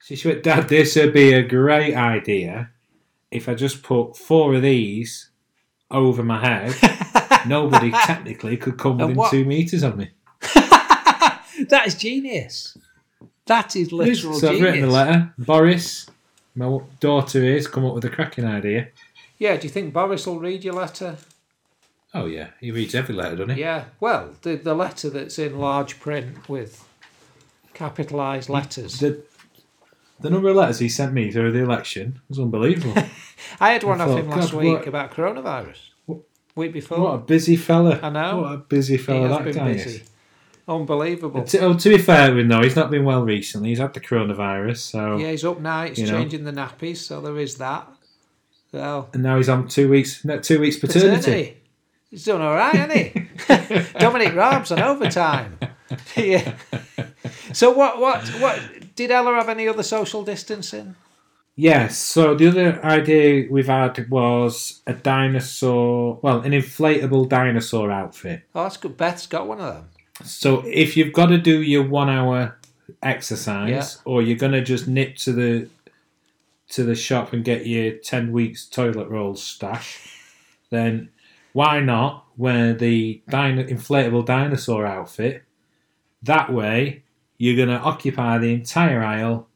So 0.00 0.16
she 0.16 0.26
went, 0.26 0.42
Dad, 0.42 0.68
this 0.68 0.96
would 0.96 1.12
be 1.12 1.32
a 1.32 1.42
great 1.42 1.94
idea 1.94 2.70
if 3.30 3.48
I 3.48 3.54
just 3.54 3.84
put 3.84 4.16
four 4.16 4.54
of 4.56 4.62
these 4.62 5.30
over 5.90 6.24
my 6.24 6.40
head. 6.44 6.74
Nobody 7.46 7.92
technically 7.92 8.56
could 8.56 8.76
come 8.78 8.92
And 8.92 9.00
within 9.02 9.16
what- 9.16 9.30
two 9.30 9.44
metres 9.44 9.84
of 9.84 9.96
me. 9.96 10.10
that 11.68 11.84
is 11.86 11.94
genius. 11.94 12.76
That 13.46 13.76
is 13.76 13.92
literal 13.92 14.34
so 14.34 14.48
I've 14.48 14.54
genius. 14.54 14.72
written 14.72 14.88
a 14.88 14.92
letter. 14.92 15.34
Boris, 15.38 16.08
my 16.54 16.80
daughter 17.00 17.42
is 17.44 17.66
come 17.66 17.84
up 17.84 17.94
with 17.94 18.04
a 18.04 18.10
cracking 18.10 18.44
idea. 18.44 18.88
Yeah, 19.38 19.56
do 19.56 19.64
you 19.64 19.70
think 19.72 19.92
Boris 19.92 20.26
will 20.26 20.38
read 20.38 20.64
your 20.64 20.74
letter? 20.74 21.16
Oh, 22.14 22.26
yeah. 22.26 22.48
He 22.60 22.70
reads 22.70 22.94
every 22.94 23.14
letter, 23.14 23.36
doesn't 23.36 23.54
he? 23.56 23.60
Yeah. 23.62 23.84
Well, 23.98 24.34
the 24.42 24.56
the 24.56 24.74
letter 24.74 25.10
that's 25.10 25.38
in 25.38 25.58
large 25.58 25.98
print 25.98 26.48
with 26.48 26.84
capitalised 27.74 28.48
letters. 28.48 28.98
The, 29.00 29.22
the 30.20 30.30
number 30.30 30.48
of 30.50 30.56
letters 30.56 30.78
he 30.78 30.88
sent 30.88 31.12
me 31.12 31.30
through 31.30 31.52
the 31.52 31.60
election 31.60 32.20
was 32.28 32.38
unbelievable. 32.38 32.94
I 33.60 33.72
had 33.72 33.82
one 33.84 34.00
I 34.00 34.04
off 34.04 34.10
thought, 34.10 34.18
him 34.20 34.28
last 34.30 34.52
God, 34.52 34.62
week 34.62 34.78
what- 34.78 34.88
about 34.88 35.12
coronavirus. 35.12 35.78
Week 36.54 36.72
before. 36.74 37.00
what 37.00 37.14
a 37.14 37.18
busy 37.18 37.56
fella. 37.56 37.98
I 38.02 38.10
know. 38.10 38.42
What 38.42 38.52
a 38.52 38.56
busy 38.58 38.98
fella 38.98 39.26
that 39.42 39.54
guy 39.54 39.72
busy. 39.72 39.90
is. 40.02 40.10
Unbelievable. 40.68 41.42
To, 41.44 41.58
oh, 41.60 41.74
to 41.74 41.88
be 41.88 41.96
fair 41.98 42.28
with 42.30 42.40
him, 42.40 42.48
though, 42.48 42.62
he's 42.62 42.76
not 42.76 42.90
been 42.90 43.04
well 43.06 43.22
recently. 43.24 43.70
He's 43.70 43.78
had 43.78 43.94
the 43.94 44.00
coronavirus, 44.00 44.76
so 44.76 45.16
Yeah, 45.16 45.30
he's 45.30 45.44
up 45.46 45.60
nights 45.60 45.98
You 45.98 46.06
know. 46.06 46.12
changing 46.20 46.44
the 46.44 46.52
nappies, 46.52 46.98
so 46.98 47.22
there 47.22 47.38
is 47.38 47.56
that. 47.56 47.88
So 48.70 49.08
and 49.14 49.22
now 49.22 49.38
he's 49.38 49.48
on 49.48 49.66
two 49.66 49.88
weeks, 49.88 50.24
no, 50.26 50.38
two 50.38 50.60
weeks 50.60 50.76
paternity. 50.76 51.16
paternity. 51.16 51.56
He's 52.10 52.24
doing 52.24 52.42
all 52.42 52.54
right, 52.54 52.74
isn't 52.74 52.90
he? 52.90 53.88
Dominic 53.98 54.34
Raab's 54.34 54.70
on 54.72 54.80
overtime. 54.82 55.58
yeah. 56.16 56.54
So 57.52 57.70
what? 57.70 57.98
What? 58.00 58.26
What? 58.40 58.60
Did 58.94 59.10
Ella 59.10 59.34
have 59.34 59.48
any 59.48 59.68
other 59.68 59.82
social 59.82 60.22
distancing? 60.24 60.96
Yes. 61.54 61.98
So 61.98 62.34
the 62.34 62.48
other 62.48 62.84
idea 62.84 63.46
we've 63.50 63.66
had 63.66 64.08
was 64.10 64.80
a 64.86 64.94
dinosaur, 64.94 66.18
well, 66.22 66.40
an 66.40 66.52
inflatable 66.52 67.28
dinosaur 67.28 67.90
outfit. 67.90 68.42
Oh, 68.54 68.62
that's 68.62 68.78
good. 68.78 68.96
Beth's 68.96 69.26
got 69.26 69.46
one 69.46 69.60
of 69.60 69.74
them. 69.74 69.88
So 70.24 70.62
if 70.66 70.96
you've 70.96 71.12
got 71.12 71.26
to 71.26 71.38
do 71.38 71.60
your 71.62 71.82
one 71.86 72.08
hour 72.08 72.56
exercise, 73.02 73.70
Yeah. 73.70 73.84
or 74.12 74.22
you're 74.22 74.36
gonna 74.38 74.62
just 74.62 74.88
nip 74.88 75.16
to 75.18 75.32
the 75.32 75.68
to 76.70 76.84
the 76.84 76.94
shop 76.94 77.32
and 77.34 77.44
get 77.44 77.66
your 77.66 77.92
ten 77.98 78.32
weeks 78.32 78.64
toilet 78.66 79.08
roll 79.08 79.34
stash, 79.34 79.98
then 80.70 81.10
why 81.52 81.80
not 81.80 82.24
wear 82.36 82.72
the 82.72 83.20
dino- 83.28 83.64
inflatable 83.64 84.24
dinosaur 84.24 84.86
outfit? 84.86 85.42
That 86.22 86.52
way, 86.52 87.01
you're 87.42 87.56
gonna 87.56 87.78
occupy 87.92 88.38
the 88.38 88.52
entire 88.54 89.02
aisle, 89.02 89.48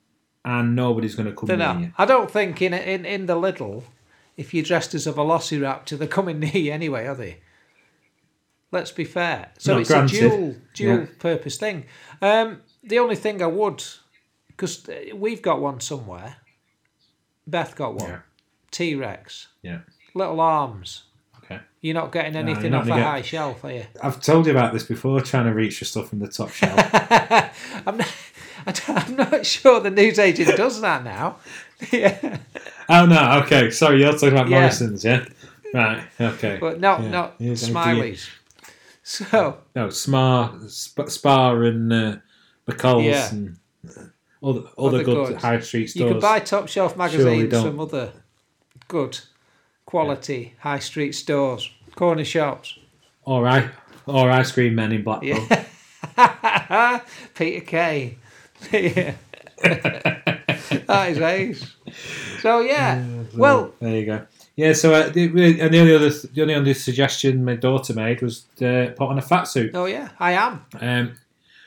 and 0.44 0.74
nobody's 0.74 1.14
gonna 1.14 1.32
come 1.32 1.46
Don't 1.48 1.58
near 1.60 1.86
you. 1.88 1.92
I 1.96 2.04
don't 2.04 2.30
think 2.30 2.60
in 2.60 2.74
in 2.74 3.04
in 3.04 3.26
the 3.26 3.36
little, 3.36 3.84
if 4.36 4.52
you're 4.52 4.64
dressed 4.64 4.92
as 4.94 5.06
a 5.06 5.12
velociraptor, 5.12 5.96
they're 5.98 6.08
coming 6.18 6.38
near 6.44 6.56
you 6.66 6.72
anyway, 6.72 7.06
are 7.06 7.14
they? 7.14 7.38
Let's 8.72 8.90
be 8.90 9.04
fair. 9.04 9.52
So 9.58 9.74
No, 9.74 9.80
it's 9.80 9.90
granted. 9.90 10.16
a 10.24 10.28
dual 10.28 10.56
dual 10.74 10.98
Yeah. 11.00 11.06
purpose 11.20 11.56
thing. 11.58 11.84
Um, 12.20 12.62
the 12.82 12.98
only 12.98 13.16
thing 13.16 13.40
I 13.40 13.46
would, 13.46 13.84
because 14.48 14.74
we've 15.14 15.42
got 15.42 15.60
one 15.60 15.78
somewhere. 15.80 16.36
Beth 17.46 17.76
got 17.76 17.94
one. 17.94 18.08
Yeah. 18.10 18.18
T 18.72 18.96
Rex. 18.96 19.48
Yeah. 19.62 19.80
Little 20.14 20.40
arms. 20.40 21.04
Okay. 21.50 21.60
You're 21.80 21.94
not 21.94 22.10
getting 22.12 22.34
anything 22.36 22.72
not 22.72 22.82
off 22.82 22.86
a 22.86 22.88
get- 22.90 23.02
high 23.04 23.22
shelf, 23.22 23.64
are 23.64 23.72
you? 23.72 23.84
I've 24.02 24.20
told 24.20 24.46
you 24.46 24.52
about 24.52 24.72
this 24.72 24.82
before, 24.82 25.20
trying 25.20 25.44
to 25.46 25.52
reach 25.54 25.78
for 25.78 25.84
stuff 25.84 26.08
from 26.10 26.18
the 26.18 26.28
top 26.28 26.50
shelf. 26.50 26.78
I'm 27.86 27.96
not, 27.98 28.88
I'm 28.88 29.16
not 29.16 29.46
sure 29.46 29.80
the 29.80 29.90
newsagent 29.90 30.56
does 30.56 30.80
that 30.80 31.04
now. 31.04 31.36
yeah, 31.92 32.38
oh 32.88 33.06
no, 33.06 33.40
okay. 33.44 33.70
Sorry, 33.70 34.00
you're 34.00 34.12
talking 34.12 34.28
about 34.32 34.48
Yeah. 34.48 34.60
Morrison's, 34.60 35.04
yeah? 35.04 35.24
Right, 35.74 36.02
okay. 36.20 36.58
but 36.60 36.80
no, 36.80 36.98
Yeah. 36.98 37.08
not 37.10 37.38
don't 37.38 37.50
Smileys. 37.52 38.28
So 39.02 39.58
No, 39.74 39.90
Spar, 39.90 40.54
Sp- 40.66 41.06
Spar 41.10 41.62
and 41.64 41.92
uh, 41.92 42.16
McCall's 42.66 43.04
Yeah. 43.04 43.30
and 43.30 43.56
other, 44.42 44.60
other 44.62 44.62
Other 44.78 45.04
good 45.04 45.26
goods. 45.28 45.42
high 45.42 45.60
street 45.60 45.88
stores. 45.88 46.06
you 46.08 46.12
can 46.12 46.20
buy 46.20 46.40
top 46.40 46.66
shelf 46.68 46.96
magazines 46.96 47.52
from 47.52 47.78
other 47.78 48.12
good 48.88 49.18
quality 49.86 50.54
high 50.60 50.80
street 50.80 51.12
stores, 51.12 51.70
corner 51.94 52.24
shops. 52.24 52.78
All 53.24 53.42
right. 53.42 53.70
Or 54.06 54.30
ice 54.30 54.52
cream 54.52 54.74
men 54.74 54.92
in 54.92 55.02
Blackpool. 55.02 55.46
Yeah. 56.16 57.00
Peter 57.34 57.64
Kay. 57.64 58.18
yeah. 58.70 59.14
that 59.62 61.06
is 61.08 61.18
ace. 61.18 61.74
So 62.40 62.60
yeah. 62.60 63.02
Well, 63.34 63.72
there 63.80 63.96
you 63.96 64.06
go. 64.06 64.26
Yeah, 64.54 64.72
so 64.72 64.94
uh, 64.94 65.10
the, 65.10 65.24
and 65.60 65.72
the 65.72 65.80
only 65.80 65.94
other 65.94 66.10
the 66.10 66.42
only 66.42 66.54
other 66.54 66.72
suggestion 66.74 67.44
my 67.44 67.56
daughter 67.56 67.92
made 67.94 68.22
was 68.22 68.46
uh, 68.62 68.92
put 68.96 69.08
on 69.08 69.18
a 69.18 69.22
fat 69.22 69.44
suit. 69.44 69.72
oh 69.74 69.86
yeah, 69.86 70.10
I 70.18 70.32
am. 70.32 70.64
Um, 70.80 71.14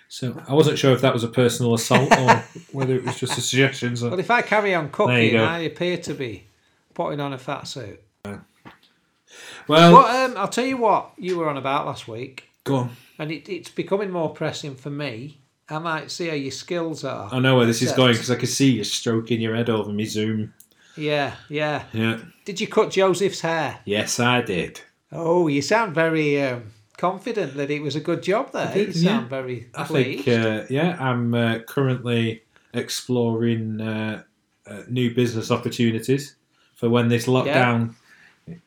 so 0.08 0.42
I 0.48 0.54
wasn't 0.54 0.80
sure 0.80 0.94
if 0.94 1.02
that 1.02 1.14
was 1.14 1.24
a 1.24 1.28
personal 1.28 1.76
assault 1.76 2.12
or 2.18 2.44
whether 2.72 2.96
it 2.96 3.06
was 3.06 3.20
just 3.20 3.38
a 3.38 3.42
suggestion. 3.42 3.96
So. 3.96 4.10
Well, 4.10 4.20
if 4.20 4.32
I 4.32 4.42
carry 4.42 4.74
on 4.74 4.90
cooking. 4.90 5.38
I 5.38 5.60
appear 5.60 5.98
to 5.98 6.14
be 6.16 6.48
putting 6.96 7.20
on 7.20 7.34
a 7.34 7.38
fat 7.38 7.68
suit. 7.68 8.02
Well, 8.26 10.02
But 10.02 10.16
um, 10.32 10.38
I'll 10.38 10.48
tell 10.48 10.66
you 10.66 10.78
what 10.78 11.12
you 11.18 11.38
were 11.38 11.50
on 11.50 11.58
about 11.58 11.86
last 11.86 12.08
week, 12.08 12.50
go 12.64 12.76
on. 12.76 12.90
and 13.20 13.32
it, 13.32 13.48
it's 13.48 13.70
becoming 13.70 14.10
more 14.12 14.34
pressing 14.34 14.76
for 14.76 14.90
me. 14.90 15.42
I 15.70 15.78
might 15.78 16.10
see 16.10 16.28
how 16.28 16.34
your 16.34 16.52
skills 16.52 17.04
are. 17.04 17.30
I 17.32 17.38
know 17.40 17.56
where 17.56 17.68
this 17.68 17.84
is 17.84 17.92
going 17.92 18.14
because 18.14 18.32
I 18.32 18.36
can 18.36 18.48
see 18.48 18.72
you 18.72 18.84
stroking 18.84 19.40
your 19.40 19.56
head 19.56 19.70
over 19.70 19.92
me 19.92 20.06
Zoom. 20.06 20.54
Yeah, 20.98 21.36
yeah. 21.48 21.84
Yeah. 21.94 22.20
Did 22.46 22.60
you 22.60 22.68
cut 22.68 22.90
Joseph's 22.90 23.42
hair? 23.42 23.80
Yes, 23.86 24.20
I 24.20 24.42
did. 24.42 24.82
Oh, 25.12 25.48
you 25.48 25.62
sound 25.62 25.94
very 25.94 26.42
um, 26.42 26.72
confident 26.98 27.54
that 27.56 27.70
it 27.70 27.84
was 27.84 27.96
a 27.96 28.00
good 28.00 28.24
job 28.24 28.52
there. 28.52 28.74
did, 28.74 28.96
you 28.96 29.04
yeah. 29.04 29.18
sound 29.18 29.30
very 29.30 29.70
I 29.76 29.84
pleased. 29.84 30.26
think, 30.26 30.44
uh, 30.46 30.66
yeah, 30.72 30.98
I'm 31.00 31.36
uh, 31.36 31.60
currently 31.68 32.42
exploring 32.74 33.80
uh, 33.80 34.24
uh, 34.66 34.82
new 34.90 35.14
business 35.14 35.52
opportunities 35.52 36.36
for 36.76 36.90
when 36.90 37.08
this 37.10 37.28
lockdown 37.28 37.94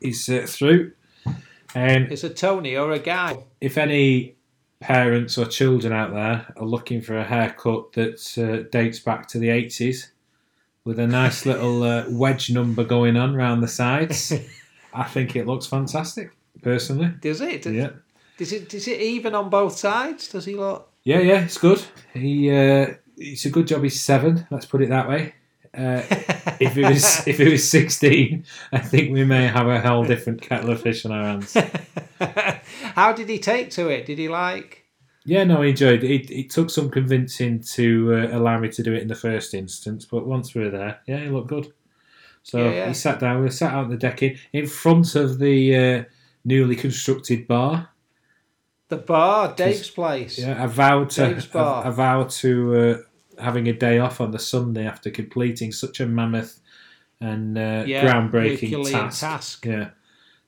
is 0.01 0.29
uh, 0.29 0.47
through. 0.49 0.93
Um, 1.75 2.09
It's 2.11 2.25
a 2.25 2.31
Tony 2.31 2.77
or 2.77 2.93
a 2.93 2.99
guy. 2.99 3.45
if 3.61 3.79
any 3.79 4.37
parents 4.81 5.39
or 5.39 5.47
children 5.47 5.93
out 5.93 6.13
there 6.13 6.53
are 6.57 6.67
looking 6.67 7.01
for 7.01 7.17
a 7.17 7.25
haircut 7.25 7.93
that 7.93 8.19
uh, 8.37 8.69
dates 8.71 8.99
back 8.99 9.29
to 9.29 9.39
the 9.39 9.49
80s 9.49 10.09
with 10.85 10.99
a 10.99 11.07
nice 11.07 11.47
little 11.51 11.83
uh, 11.83 12.05
wedge 12.11 12.51
number 12.51 12.85
going 12.85 13.17
on 13.17 13.35
round 13.35 13.63
the 13.63 13.69
sides, 13.69 14.33
I 14.93 15.05
think 15.05 15.37
it 15.37 15.47
looks 15.47 15.67
fantastic, 15.67 16.33
personally. 16.63 17.13
Does 17.21 17.41
it? 17.41 17.65
Yeah. 17.67 17.91
Does 18.37 18.53
it? 18.53 18.69
Does 18.69 18.89
it 18.89 19.01
even 19.01 19.35
on 19.35 19.49
both 19.51 19.77
sides? 19.77 20.29
Does 20.29 20.45
he 20.45 20.55
look? 20.55 20.91
Yeah, 21.05 21.21
yeah, 21.21 21.45
it's 21.45 21.59
good. 21.59 21.83
He 22.13 22.51
uh, 22.51 22.95
it's 23.17 23.45
a 23.45 23.51
good 23.51 23.67
job. 23.69 23.83
He's 23.83 24.01
seven. 24.03 24.47
Let's 24.51 24.67
put 24.67 24.83
it 24.83 24.89
that 24.89 25.09
way. 25.09 25.35
Uh, 25.75 26.03
if 26.61 26.77
it 26.77 26.85
was 26.85 27.27
if 27.27 27.41
it 27.41 27.51
was 27.51 27.69
sixteen, 27.69 28.45
I 28.73 28.79
think 28.79 29.13
we 29.13 29.25
may 29.25 29.47
have 29.47 29.69
a 29.69 29.81
whole 29.81 30.05
different 30.05 30.43
kettle 30.43 30.71
of 30.71 30.83
fish 30.83 31.05
on 31.07 31.13
our 31.13 31.25
hands. 31.25 31.57
How 32.95 33.13
did 33.13 33.29
he 33.29 33.39
take 33.39 33.71
to 33.73 33.89
it? 33.89 34.07
Did 34.07 34.19
he 34.19 34.29
like? 34.29 34.85
Yeah, 35.25 35.45
no, 35.45 35.63
I 35.63 35.67
enjoyed 35.67 36.03
it. 36.03 36.11
It, 36.11 36.31
it 36.31 36.51
took 36.51 36.69
some 36.69 36.91
convincing 36.91 37.61
to 37.75 38.15
uh, 38.15 38.37
allow 38.37 38.59
me 38.59 38.69
to 38.71 38.83
do 38.83 38.93
it 38.93 39.03
in 39.03 39.09
the 39.09 39.15
first 39.15 39.55
instance, 39.55 40.05
but 40.05 40.27
once 40.27 40.53
we 40.55 40.65
were 40.65 40.71
there, 40.71 41.01
yeah, 41.07 41.19
it 41.19 41.33
looked 41.33 41.49
good. 41.49 41.73
So 42.43 42.59
Yeah, 42.59 42.71
yeah. 42.73 42.89
he 42.89 42.95
sat 42.95 43.21
down. 43.21 43.43
We 43.43 43.51
sat 43.51 43.73
out 43.73 43.85
on 43.85 43.91
the 43.91 43.97
decking 43.97 44.37
in 44.53 44.67
front 44.67 45.15
of 45.15 45.39
the 45.39 45.77
uh, 45.77 46.05
newly 46.45 46.75
constructed 46.75 47.47
bar. 47.47 47.91
The 48.89 48.97
bar, 48.97 49.55
Dave's 49.55 49.91
place. 49.91 50.39
Yeah, 50.39 50.63
I 50.63 50.67
vowed 50.67 51.11
to. 51.11 51.29
Dave's 51.29 51.47
bar. 51.47 51.85
I, 51.85 51.89
I 51.89 51.91
vowed 51.91 52.31
to 52.31 52.77
uh, 52.77 52.99
having 53.43 53.69
a 53.69 53.73
day 53.73 53.99
off 53.99 54.21
on 54.21 54.31
the 54.31 54.39
Sunday 54.39 54.87
after 54.87 55.11
completing 55.11 55.73
such 55.73 56.01
a 56.01 56.07
mammoth 56.07 56.61
and 57.21 57.59
uh, 57.59 57.85
Yeah, 57.87 58.05
groundbreaking 58.05 58.91
task. 58.91 59.21
task. 59.21 59.67
Yeah. 59.67 59.91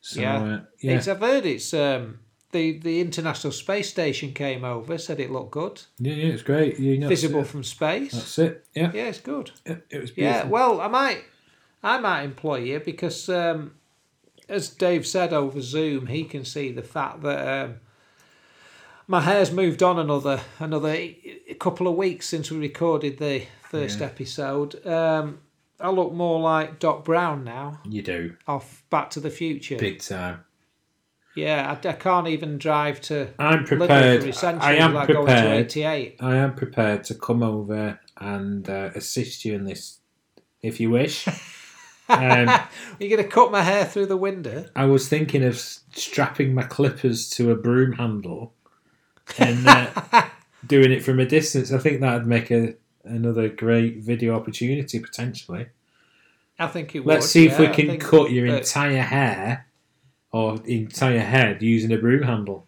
So 0.00 0.20
Yeah. 0.20 0.36
uh, 0.36 0.60
yeah, 0.80 0.92
It's, 0.96 1.08
I've 1.08 1.20
heard 1.20 1.46
it's 1.46 1.72
um, 1.74 2.20
the 2.52 2.78
the 2.78 3.00
International 3.00 3.52
Space 3.52 3.88
Station 3.90 4.32
came 4.32 4.64
over, 4.64 4.98
said 4.98 5.18
it 5.20 5.30
looked 5.30 5.52
good, 5.52 5.82
yeah, 5.98 6.14
yeah, 6.14 6.32
it's 6.32 6.42
great. 6.42 6.78
You 6.78 6.98
know, 6.98 7.08
visible 7.08 7.40
That's, 7.40 7.50
from 7.50 7.64
space. 7.64 8.12
that's 8.12 8.38
it. 8.38 8.64
Yeah, 8.74 8.90
Yeah, 8.94 9.04
it's 9.08 9.20
good. 9.20 9.50
yeah, 9.66 9.76
it 9.90 10.00
was 10.00 10.10
beautiful. 10.10 10.16
Yeah, 10.16 10.44
well, 10.44 10.80
I 10.80 10.88
might, 10.88 11.24
I 11.82 11.98
might 11.98 12.22
employ 12.22 12.58
you 12.58 12.80
because, 12.80 13.28
um, 13.28 13.74
as 14.48 14.68
Dave 14.68 15.06
said 15.06 15.32
over 15.32 15.60
Zoom, 15.60 16.06
he 16.06 16.24
can 16.24 16.44
see 16.44 16.70
the 16.70 16.82
fact 16.82 17.22
that 17.22 17.64
um, 17.64 17.76
my 19.06 19.20
hair's 19.20 19.52
moved 19.52 19.82
on 19.82 19.98
another 19.98 20.40
another 20.58 20.88
a 20.90 21.56
couple 21.58 21.86
of 21.88 21.94
weeks 21.96 22.26
since 22.28 22.50
we 22.50 22.58
recorded 22.58 23.18
the 23.18 23.44
first 23.62 24.00
Yeah. 24.00 24.06
episode. 24.06 24.86
Um, 24.86 25.38
I 25.80 25.90
look 25.90 26.12
more 26.12 26.40
like 26.40 26.78
Doc 26.78 27.04
Brown 27.04 27.44
now, 27.44 27.80
You 27.84 28.02
do 28.02 28.36
off 28.46 28.82
Back 28.90 29.10
to 29.10 29.20
the 29.20 29.30
Future. 29.30 29.76
big 29.76 30.00
time. 30.00 30.44
Yeah, 31.36 31.76
I, 31.84 31.88
I 31.88 31.92
can't 31.94 32.28
even 32.28 32.58
drive 32.58 33.00
to 33.02 33.28
I'm 33.40 33.64
prepared. 33.64 34.22
I 34.44 34.74
am 34.76 34.94
like 34.94 35.08
going 35.08 35.26
to 35.26 35.32
prepared. 35.32 35.64
88. 35.66 36.16
I 36.20 36.36
am 36.36 36.54
prepared 36.54 37.02
to 37.04 37.14
come 37.16 37.42
over 37.42 37.98
and 38.18 38.70
uh, 38.70 38.90
assist 38.94 39.44
you 39.44 39.54
in 39.54 39.64
this, 39.64 39.98
if 40.62 40.78
you 40.78 40.90
wish. 40.90 41.26
um, 42.08 42.48
You're 43.00 43.10
going 43.10 43.22
to 43.22 43.28
cut 43.28 43.50
my 43.50 43.62
hair 43.62 43.84
through 43.84 44.06
the 44.06 44.16
window? 44.16 44.66
I 44.76 44.84
was 44.84 45.08
thinking 45.08 45.42
of 45.42 45.58
strapping 45.58 46.54
my 46.54 46.62
clippers 46.62 47.28
to 47.30 47.50
a 47.50 47.56
broom 47.56 47.94
handle 47.94 48.54
and 49.38 49.66
uh, 49.66 49.90
doing 50.66 50.92
it 50.92 51.02
from 51.02 51.18
a 51.20 51.26
distance. 51.26 51.72
I 51.72 51.78
think 51.78 52.00
that'd 52.00 52.26
make 52.26 52.50
a 52.50 52.74
another 53.04 53.48
great 53.48 53.98
video 53.98 54.34
opportunity 54.34 54.98
potentially. 54.98 55.66
I 56.58 56.68
think 56.68 56.94
it 56.94 57.00
would. 57.00 57.14
Let's 57.14 57.26
see 57.26 57.46
if 57.46 57.58
we 57.58 57.68
can 57.68 57.98
cut 57.98 58.30
your 58.30 58.48
that- 58.50 58.58
entire 58.58 59.02
hair 59.02 59.66
or 60.32 60.60
entire 60.64 61.20
head 61.20 61.62
using 61.62 61.92
a 61.92 61.98
broom 61.98 62.22
handle. 62.22 62.66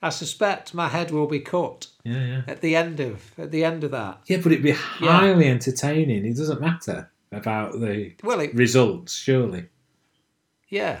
I 0.00 0.10
suspect 0.10 0.74
my 0.74 0.86
head 0.88 1.10
will 1.10 1.26
be 1.26 1.40
cut 1.40 1.88
Yeah, 2.04 2.24
yeah. 2.24 2.42
at 2.46 2.60
the 2.60 2.76
end 2.76 3.00
of 3.00 3.32
at 3.36 3.50
the 3.50 3.64
end 3.64 3.82
of 3.82 3.90
that. 3.90 4.20
Yeah, 4.26 4.36
but 4.36 4.52
it'd 4.52 4.62
be 4.62 4.70
highly 4.70 5.48
entertaining. 5.48 6.24
It 6.24 6.36
doesn't 6.36 6.60
matter 6.60 7.10
about 7.32 7.72
the 7.80 8.12
Well, 8.22 8.38
it, 8.40 8.54
results, 8.54 9.12
surely. 9.14 9.66
yeah. 10.68 11.00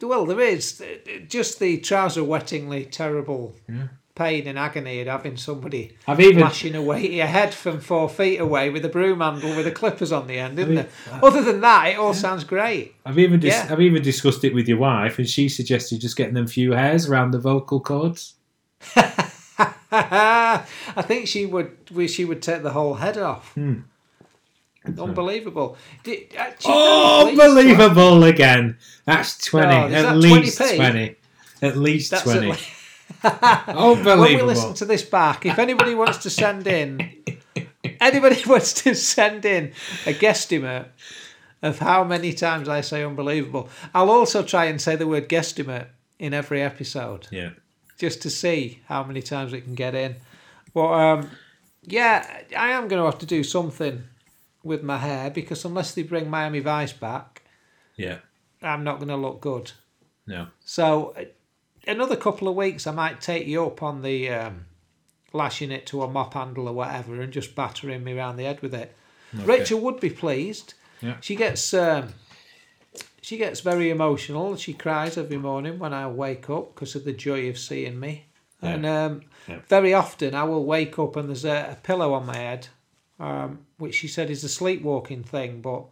Well, 0.00 0.26
there 0.26 0.40
is 0.40 0.82
just 1.28 1.58
the 1.60 1.78
trouser 1.78 2.22
wettingly 2.22 2.90
terrible 2.90 3.54
Yeah. 3.68 3.88
pain 4.14 4.46
and 4.48 4.58
agony 4.58 5.00
of 5.00 5.06
having 5.06 5.36
somebody 5.36 5.96
I've 6.06 6.18
even 6.20 6.40
lashing 6.40 6.74
away 6.74 7.04
at 7.04 7.10
your 7.12 7.26
head 7.26 7.54
from 7.54 7.78
four 7.80 8.08
feet 8.08 8.38
away 8.40 8.68
with 8.70 8.84
a 8.84 8.88
broom 8.88 9.20
handle 9.20 9.54
with 9.54 9.64
the 9.64 9.70
clippers 9.70 10.10
on 10.12 10.26
the 10.26 10.38
end, 10.38 10.58
isn't 10.58 10.76
it? 10.78 10.90
Other 11.22 11.42
than 11.42 11.60
that, 11.60 11.86
it 11.88 11.98
all 11.98 12.14
sounds 12.14 12.42
great. 12.44 12.94
I've 13.06 13.18
even 13.18 13.38
dis- 13.40 13.54
Yeah. 13.54 13.68
I've 13.70 13.80
even 13.80 14.02
discussed 14.02 14.42
it 14.44 14.54
with 14.54 14.66
your 14.68 14.78
wife, 14.78 15.18
and 15.18 15.28
she 15.28 15.48
suggested 15.48 16.00
just 16.00 16.16
getting 16.16 16.34
them 16.34 16.46
few 16.48 16.72
hairs 16.72 17.08
around 17.08 17.30
the 17.30 17.38
vocal 17.38 17.80
cords. 17.80 18.34
I 19.90 20.64
think 21.02 21.26
she 21.28 21.46
would. 21.46 21.76
She 22.08 22.24
would 22.24 22.42
take 22.42 22.62
the 22.62 22.70
whole 22.72 22.94
head 22.94 23.18
off. 23.18 23.52
Hmm. 23.54 23.80
Unbelievable! 24.98 25.76
Did, 26.04 26.34
uh, 26.36 26.50
pleased. 26.58 27.40
Unbelievable 27.40 28.24
again. 28.24 28.78
That's 29.04 29.38
twenty. 29.38 29.74
Oh, 29.74 29.86
at 29.86 29.90
that 29.90 30.16
least 30.16 30.58
20p? 30.58 30.76
twenty. 30.76 31.16
At 31.60 31.76
least 31.76 32.10
That's 32.12 32.22
twenty. 32.22 32.52
at 32.52 32.58
when 33.74 34.20
we 34.20 34.42
listen 34.42 34.74
to 34.74 34.84
this 34.84 35.02
back, 35.02 35.44
if 35.46 35.58
anybody 35.58 35.94
wants 35.94 36.18
to 36.18 36.30
send 36.30 36.66
in, 36.66 37.10
anybody 38.00 38.42
wants 38.46 38.72
to 38.74 38.94
send 38.94 39.44
in 39.44 39.72
a 40.06 40.12
guesstimate 40.12 40.86
of 41.62 41.78
how 41.80 42.04
many 42.04 42.32
times 42.32 42.68
I 42.68 42.80
say 42.80 43.04
unbelievable, 43.04 43.68
I'll 43.94 44.10
also 44.10 44.42
try 44.42 44.66
and 44.66 44.80
say 44.80 44.94
the 44.96 45.06
word 45.06 45.28
guesstimate 45.28 45.86
in 46.18 46.34
every 46.34 46.62
episode 46.62 47.26
yeah. 47.30 47.50
just 47.98 48.22
to 48.22 48.30
see 48.30 48.80
how 48.86 49.02
many 49.02 49.22
times 49.22 49.52
it 49.52 49.62
can 49.62 49.74
get 49.74 49.94
in. 49.94 50.16
But 50.72 50.92
um, 50.92 51.30
yeah, 51.82 52.42
I 52.56 52.70
am 52.70 52.88
going 52.88 53.00
to 53.00 53.06
have 53.06 53.18
to 53.18 53.26
do 53.26 53.42
something 53.42 54.04
with 54.62 54.82
my 54.82 54.98
hair 54.98 55.30
because 55.30 55.64
unless 55.64 55.94
they 55.94 56.02
bring 56.02 56.28
Miami 56.30 56.60
Vice 56.60 56.92
back, 56.92 57.42
Yeah. 57.96 58.18
I'm 58.62 58.82
not 58.84 58.96
going 58.96 59.08
to 59.08 59.16
look 59.16 59.40
good. 59.40 59.70
No. 60.26 60.48
So 60.64 61.14
uh, 61.16 61.24
another 61.86 62.16
couple 62.16 62.48
of 62.48 62.54
weeks, 62.56 62.86
I 62.86 62.90
might 62.92 63.20
take 63.20 63.46
you 63.46 63.64
up 63.66 63.82
on 63.82 64.02
the 64.02 64.28
um, 64.30 64.66
lashing 65.32 65.70
it 65.70 65.86
to 65.86 66.02
a 66.02 66.08
mop 66.08 66.34
handle 66.34 66.68
or 66.68 66.74
whatever, 66.74 67.20
and 67.20 67.32
just 67.32 67.54
battering 67.54 68.02
me 68.04 68.16
around 68.16 68.36
the 68.36 68.44
head 68.44 68.60
with 68.60 68.74
it. 68.74 68.94
Okay. 69.34 69.44
Rachel 69.44 69.80
would 69.80 70.00
be 70.00 70.10
pleased. 70.10 70.74
Yeah. 71.00 71.16
She 71.20 71.36
gets 71.36 71.72
um, 71.72 72.14
she 73.20 73.36
gets 73.36 73.60
very 73.60 73.90
emotional. 73.90 74.56
She 74.56 74.72
cries 74.74 75.16
every 75.16 75.38
morning 75.38 75.78
when 75.78 75.92
I 75.92 76.08
wake 76.08 76.50
up 76.50 76.74
because 76.74 76.94
of 76.94 77.04
the 77.04 77.12
joy 77.12 77.48
of 77.48 77.58
seeing 77.58 78.00
me. 78.00 78.26
Yeah. 78.62 78.70
And 78.70 78.86
um, 78.86 79.22
Yeah. 79.46 79.60
very 79.68 79.94
often 79.94 80.34
I 80.34 80.42
will 80.44 80.64
wake 80.64 80.98
up 80.98 81.14
and 81.16 81.28
there's 81.28 81.44
a, 81.44 81.70
a 81.72 81.76
pillow 81.82 82.12
on 82.14 82.26
my 82.26 82.36
head, 82.36 82.68
um, 83.18 83.60
which 83.78 83.94
she 83.94 84.08
said 84.08 84.30
is 84.30 84.44
a 84.44 84.48
sleepwalking 84.48 85.24
thing, 85.24 85.60
but 85.60 85.84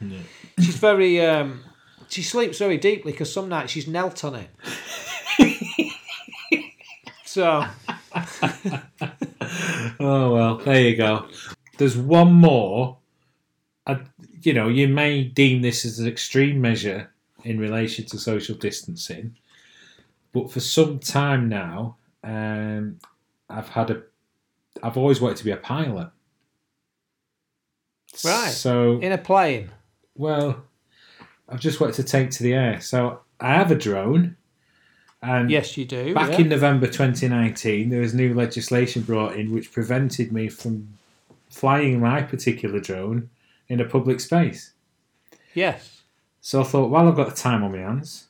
Yeah. 0.00 0.18
she's 0.60 0.76
very. 0.76 1.20
Um, 1.24 1.62
she 2.08 2.22
sleeps 2.22 2.58
very 2.58 2.76
deeply 2.76 3.12
because 3.12 3.32
some 3.32 3.48
nights 3.48 3.72
she's 3.72 3.88
knelt 3.88 4.22
on 4.24 4.34
it. 4.36 4.50
so 7.24 7.64
Oh 10.00 10.34
well, 10.34 10.56
there 10.58 10.80
you 10.80 10.96
go. 10.96 11.26
There's 11.78 11.96
one 11.96 12.32
more. 12.32 12.98
I, 13.86 14.00
you 14.42 14.52
know, 14.54 14.68
you 14.68 14.88
may 14.88 15.24
deem 15.24 15.62
this 15.62 15.84
as 15.84 15.98
an 15.98 16.06
extreme 16.06 16.60
measure 16.60 17.12
in 17.44 17.58
relation 17.58 18.06
to 18.06 18.18
social 18.18 18.54
distancing, 18.54 19.36
but 20.32 20.50
for 20.50 20.60
some 20.60 20.98
time 20.98 21.48
now, 21.48 21.96
um, 22.22 22.98
I've 23.50 23.68
had 23.68 23.90
a. 23.90 24.02
I've 24.82 24.96
always 24.96 25.20
wanted 25.20 25.36
to 25.38 25.44
be 25.44 25.50
a 25.50 25.56
pilot. 25.56 26.10
Right. 28.24 28.50
So 28.50 28.98
in 29.00 29.12
a 29.12 29.18
plane, 29.18 29.70
well, 30.14 30.64
I've 31.48 31.60
just 31.60 31.80
wanted 31.80 31.96
to 31.96 32.04
take 32.04 32.30
to 32.32 32.42
the 32.42 32.54
air. 32.54 32.80
So 32.80 33.20
I 33.40 33.54
have 33.54 33.70
a 33.70 33.74
drone, 33.74 34.36
and 35.22 35.50
yes, 35.50 35.76
you 35.76 35.84
do. 35.84 36.14
Back 36.14 36.32
yeah. 36.32 36.40
in 36.40 36.48
November 36.48 36.86
2019, 36.86 37.88
there 37.88 38.00
was 38.00 38.14
new 38.14 38.34
legislation 38.34 39.02
brought 39.02 39.36
in 39.36 39.52
which 39.52 39.72
prevented 39.72 40.32
me 40.32 40.48
from 40.48 40.88
flying 41.48 42.00
my 42.00 42.22
particular 42.22 42.80
drone 42.80 43.30
in 43.68 43.80
a 43.80 43.84
public 43.84 44.20
space. 44.20 44.72
yes. 45.54 46.02
So 46.40 46.60
I 46.60 46.64
thought, 46.64 46.90
while 46.90 47.08
I've 47.08 47.16
got 47.16 47.30
the 47.30 47.34
time 47.34 47.64
on 47.64 47.72
my 47.72 47.78
hands, 47.78 48.26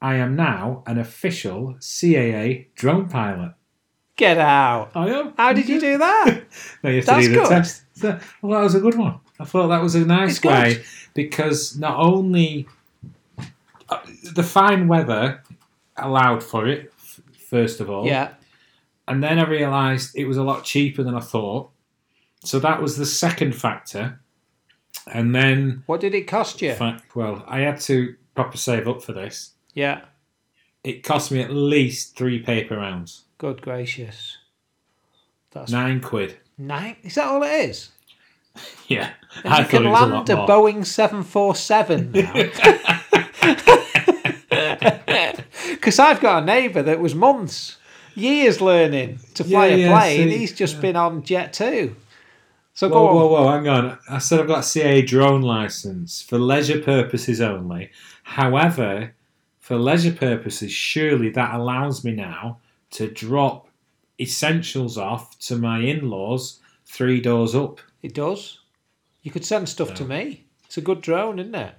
I 0.00 0.14
am 0.16 0.36
now 0.36 0.84
an 0.86 0.98
official 0.98 1.74
CAA 1.80 2.66
drone 2.76 3.08
pilot. 3.08 3.54
Get 4.16 4.38
out. 4.38 4.90
I 4.94 5.08
am. 5.10 5.34
How 5.36 5.52
did 5.52 5.68
you 5.68 5.78
do 5.80 5.98
that? 5.98 6.42
No, 6.82 6.90
you 6.90 6.96
have 6.96 7.06
That's 7.06 7.26
to 7.26 7.32
do 7.32 7.34
the 7.34 7.40
good. 7.42 7.48
test. 7.50 7.82
So, 7.94 8.18
well, 8.42 8.58
that 8.58 8.64
was 8.64 8.74
a 8.74 8.80
good 8.80 8.96
one. 8.96 9.20
I 9.38 9.44
thought 9.44 9.68
that 9.68 9.82
was 9.82 9.94
a 9.94 10.04
nice 10.06 10.30
It's 10.32 10.38
good. 10.40 10.50
way 10.50 10.84
because 11.14 11.76
not 11.78 11.98
only 11.98 12.66
uh, 13.88 13.98
the 14.34 14.42
fine 14.42 14.88
weather 14.88 15.42
allowed 15.96 16.42
for 16.42 16.66
it, 16.66 16.92
f- 16.98 17.20
first 17.50 17.80
of 17.80 17.90
all, 17.90 18.06
yeah. 18.06 18.34
And 19.08 19.22
then 19.22 19.38
I 19.38 19.46
realised 19.46 20.16
it 20.16 20.24
was 20.26 20.36
a 20.36 20.42
lot 20.42 20.64
cheaper 20.64 21.02
than 21.02 21.14
I 21.14 21.20
thought. 21.20 21.70
So 22.44 22.58
that 22.60 22.80
was 22.82 22.96
the 22.96 23.06
second 23.06 23.54
factor. 23.54 24.20
And 25.12 25.34
then, 25.34 25.82
What 25.86 26.00
did 26.00 26.14
it 26.14 26.22
cost 26.26 26.60
you? 26.62 26.74
fact, 26.74 27.14
well, 27.14 27.44
I 27.46 27.60
had 27.60 27.80
to 27.82 28.16
proper 28.34 28.56
save 28.56 28.88
up 28.88 29.02
for 29.02 29.12
this. 29.12 29.52
Yeah. 29.74 30.00
It 30.82 31.02
cost 31.04 31.30
me 31.30 31.40
at 31.40 31.50
least 31.52 32.16
three 32.16 32.40
paper 32.40 32.76
rounds, 32.76 33.24
Good 33.38 33.60
gracious. 33.62 34.38
That's 35.50 35.70
nine 35.72 36.00
quid. 36.00 36.36
nine. 36.58 36.96
Is 37.02 37.14
that 37.16 37.26
all 37.28 37.42
it 37.42 37.70
is? 37.70 37.90
Yeah, 38.88 39.10
And 39.44 39.52
I 39.52 39.60
you 39.60 39.66
can 39.66 39.84
a 39.86 39.90
land 39.90 40.12
lot 40.12 40.30
a. 40.30 40.36
Boeing 40.48 40.86
747 40.86 42.12
now. 42.12 42.32
Because 45.70 45.98
I've 45.98 46.20
got 46.20 46.42
a 46.42 46.46
neighbour 46.46 46.82
that 46.82 47.00
was 47.00 47.14
months, 47.14 47.76
years 48.14 48.60
learning 48.60 49.18
to 49.34 49.44
fly 49.44 49.66
Yeah, 49.66 49.74
a 49.74 49.78
yeah, 49.78 49.98
plane. 50.00 50.30
see, 50.30 50.38
He's 50.38 50.52
just 50.52 50.76
yeah. 50.76 50.80
been 50.80 50.96
on 50.96 51.22
Jet 51.22 51.52
2. 51.52 51.94
So 52.74 52.88
Whoa, 52.88 53.14
whoa, 53.14 53.26
whoa! 53.28 53.48
Hang 53.48 53.68
on. 53.68 53.98
I 54.08 54.18
said 54.18 54.40
I've 54.40 54.46
got 54.46 54.60
a 54.60 54.62
CA 54.62 55.02
drone 55.02 55.42
license 55.42 56.22
for 56.22 56.38
leisure 56.38 56.80
purposes 56.80 57.40
only. 57.40 57.90
However, 58.22 59.14
for 59.60 59.76
leisure 59.76 60.12
purposes, 60.12 60.72
surely 60.72 61.30
that 61.30 61.54
allows 61.54 62.04
me 62.04 62.12
now 62.12 62.58
to 62.92 63.10
drop 63.10 63.68
essentials 64.20 64.96
off 64.96 65.38
to 65.40 65.56
my 65.56 65.80
in-laws 65.80 66.60
three 66.84 67.20
doors 67.20 67.54
up. 67.54 67.80
It 68.02 68.14
does. 68.14 68.60
You 69.22 69.30
could 69.30 69.44
send 69.44 69.68
stuff 69.68 69.92
to 69.94 70.04
me. 70.04 70.46
It's 70.66 70.76
a 70.78 70.80
good 70.80 71.00
drone, 71.00 71.38
isn't 71.38 71.54
it? 71.54 71.74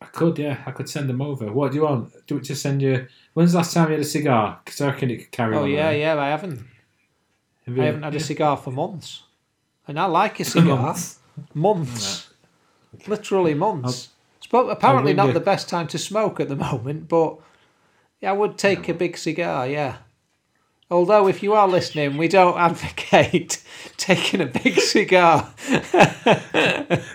I 0.00 0.06
could, 0.06 0.38
yeah, 0.38 0.62
I 0.64 0.70
could 0.70 0.88
send 0.88 1.10
them 1.10 1.20
over. 1.20 1.52
What 1.52 1.72
do 1.72 1.76
you 1.78 1.82
want? 1.84 2.26
Do 2.26 2.38
it 2.38 2.44
to 2.44 2.56
send 2.56 2.80
you? 2.80 3.06
When's 3.34 3.52
the 3.52 3.58
last 3.58 3.74
time 3.74 3.88
you 3.88 3.92
had 3.92 4.00
a 4.00 4.04
cigar? 4.04 4.60
Because 4.64 4.80
I 4.80 4.86
reckon 4.86 5.10
it 5.10 5.16
could 5.18 5.30
carry 5.32 5.56
Oh 5.56 5.64
on. 5.64 5.70
yeah, 5.70 5.90
yeah. 5.90 6.18
I 6.18 6.28
haven't. 6.28 6.64
Have 7.66 7.78
I 7.78 7.84
haven't 7.84 8.02
had 8.04 8.14
a 8.14 8.20
cigar 8.20 8.56
for 8.56 8.70
months, 8.70 9.22
and 9.86 10.00
I 10.00 10.06
like 10.06 10.40
a 10.40 10.44
cigar. 10.44 10.78
Months. 10.94 11.18
months, 11.54 12.30
literally 13.06 13.54
months. 13.54 14.08
It's 14.38 14.46
prob- 14.46 14.68
apparently 14.68 15.12
not 15.12 15.32
the 15.34 15.40
best 15.40 15.68
time 15.68 15.86
to 15.88 15.98
smoke 15.98 16.40
at 16.40 16.48
the 16.48 16.56
moment, 16.68 17.08
but 17.08 17.36
yeah, 18.20 18.30
I 18.30 18.32
would 18.32 18.56
take 18.58 18.88
a 18.88 18.94
big 18.94 19.16
cigar. 19.18 19.66
Yeah. 19.68 19.98
Although, 20.92 21.28
if 21.28 21.42
you 21.42 21.52
are 21.52 21.68
listening, 21.68 22.16
we 22.16 22.26
don't 22.26 22.58
advocate 22.58 23.62
taking 23.96 24.40
a 24.40 24.46
big 24.46 24.78
cigar. 24.80 25.48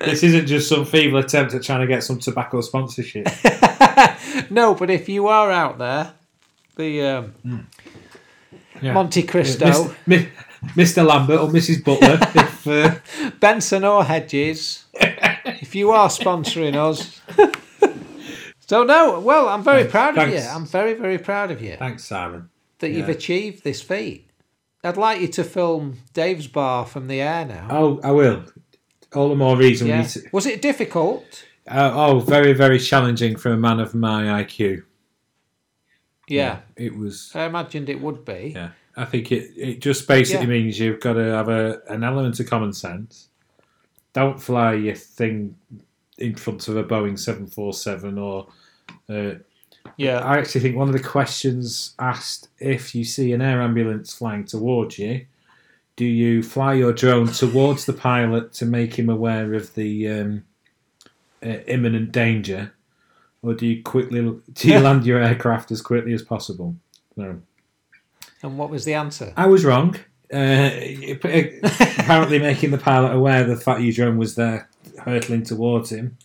This 0.06 0.24
isn't 0.24 0.46
just 0.48 0.70
some 0.70 0.86
feeble 0.86 1.18
attempt 1.18 1.54
at 1.56 1.64
trying 1.64 1.82
to 1.82 1.88
get 1.88 2.04
some 2.04 2.20
tobacco 2.20 2.62
sponsorship. 2.62 3.28
no, 4.50 4.76
but 4.76 4.90
if 4.90 5.10
you 5.10 5.28
are 5.28 5.52
out 5.52 5.78
there, 5.78 6.14
the 6.78 7.02
um, 7.02 7.68
Yeah. 8.82 8.94
Montecristo, 8.94 9.94
Mr. 10.08 10.30
Mr. 10.76 11.06
Lambert 11.06 11.40
or 11.42 11.48
Mrs. 11.50 11.84
Butler, 11.84 12.18
if 12.36 12.68
uh, 12.68 12.96
Benson 13.40 13.84
or 13.84 14.04
Hedges, 14.06 14.86
if 14.94 15.76
you 15.76 15.92
are 15.92 16.08
sponsoring 16.10 16.76
us. 16.76 17.20
so 18.60 18.84
no, 18.84 19.20
well, 19.20 19.50
I'm 19.50 19.64
very 19.64 19.82
Thanks. 19.84 19.92
proud 19.92 20.18
of 20.18 20.30
you. 20.30 20.40
I'm 20.40 20.66
very, 20.66 20.94
very 20.94 21.18
proud 21.18 21.52
of 21.52 21.62
you. 21.62 21.76
thanks, 21.78 22.06
Simon. 22.06 22.50
That 22.86 22.92
you've 22.92 23.10
achieved 23.10 23.64
this 23.64 23.82
feat. 23.82 24.30
I'd 24.84 24.96
like 24.96 25.20
you 25.20 25.28
to 25.30 25.44
film 25.44 25.98
Dave's 26.14 26.46
bar 26.46 26.86
from 26.86 27.08
the 27.08 27.20
air 27.20 27.44
now. 27.44 27.68
Oh, 27.72 28.00
I 28.04 28.12
will. 28.12 28.46
All 29.16 29.30
the 29.30 29.36
more 29.36 29.58
reason 29.58 29.88
yeah. 29.88 30.04
to. 30.04 30.22
Was 30.32 30.46
it 30.46 30.62
difficult? 30.62 31.46
Uh, 31.68 31.92
oh, 31.96 32.20
very, 32.20 32.54
very 32.54 32.78
challenging 32.78 33.38
for 33.38 33.52
a 33.52 33.58
man 33.58 33.80
of 33.80 33.96
my 33.96 34.44
IQ. 34.44 34.84
Yeah. 36.28 36.60
It 36.76 36.96
was. 36.96 37.32
I 37.34 37.46
imagined 37.46 37.90
it 37.90 38.00
would 38.00 38.24
be. 38.24 38.54
Yeah, 38.56 38.70
I 38.96 39.06
think 39.06 39.32
it, 39.32 39.52
it 39.58 39.80
just 39.80 40.08
basically 40.08 40.46
Yeah. 40.46 40.52
means 40.52 40.80
you've 40.80 41.00
got 41.00 41.14
to 41.14 41.24
have 41.32 41.50
a, 41.50 41.82
an 41.90 42.04
element 42.04 42.40
of 42.40 42.48
common 42.48 42.72
sense. 42.72 43.30
Don't 44.14 44.40
fly 44.40 44.76
your 44.76 44.96
thing 44.96 45.56
in 46.20 46.36
front 46.36 46.68
of 46.68 46.78
a 46.78 46.84
Boeing 46.84 47.18
747 47.18 48.20
or. 48.20 48.48
Uh, 49.10 49.40
Yeah. 49.98 50.20
I 50.20 50.38
actually 50.38 50.62
think 50.62 50.76
one 50.76 50.88
of 50.88 50.94
the 50.94 51.08
questions 51.08 51.94
asked 52.00 52.50
if 52.60 52.94
you 52.96 53.04
see 53.04 53.32
an 53.32 53.42
air 53.42 53.62
ambulance 53.62 54.14
flying 54.14 54.46
towards 54.46 55.00
you, 55.00 55.26
do 55.96 56.06
you 56.06 56.44
fly 56.44 56.74
your 56.74 56.94
drone 56.94 57.28
towards 57.28 57.86
the 57.86 57.94
pilot 57.94 58.54
to 58.54 58.66
make 58.66 59.00
him 59.00 59.10
aware 59.10 59.54
of 59.54 59.74
the 59.76 60.10
um, 60.10 60.44
uh, 61.44 61.60
imminent 61.68 62.12
danger, 62.12 62.74
or 63.42 63.54
do 63.54 63.66
you 63.66 63.84
quickly 63.84 64.22
do 64.54 64.68
you 64.68 64.80
land 64.80 65.06
your 65.06 65.22
aircraft 65.22 65.72
as 65.72 65.82
quickly 65.82 66.14
as 66.14 66.22
possible? 66.22 66.76
No. 67.16 67.42
And 68.42 68.58
what 68.58 68.70
was 68.70 68.86
the 68.86 68.94
answer? 68.94 69.34
I 69.38 69.48
was 69.48 69.64
wrong. 69.64 69.96
Uh, 70.34 70.70
apparently, 71.24 72.40
making 72.40 72.72
the 72.72 72.78
pilot 72.82 73.14
aware 73.14 73.44
of 73.44 73.48
the 73.48 73.56
fact 73.56 73.82
your 73.82 73.94
drone 73.94 74.18
was 74.18 74.36
there, 74.36 74.70
hurtling 75.00 75.44
towards 75.44 75.92
him, 75.92 76.18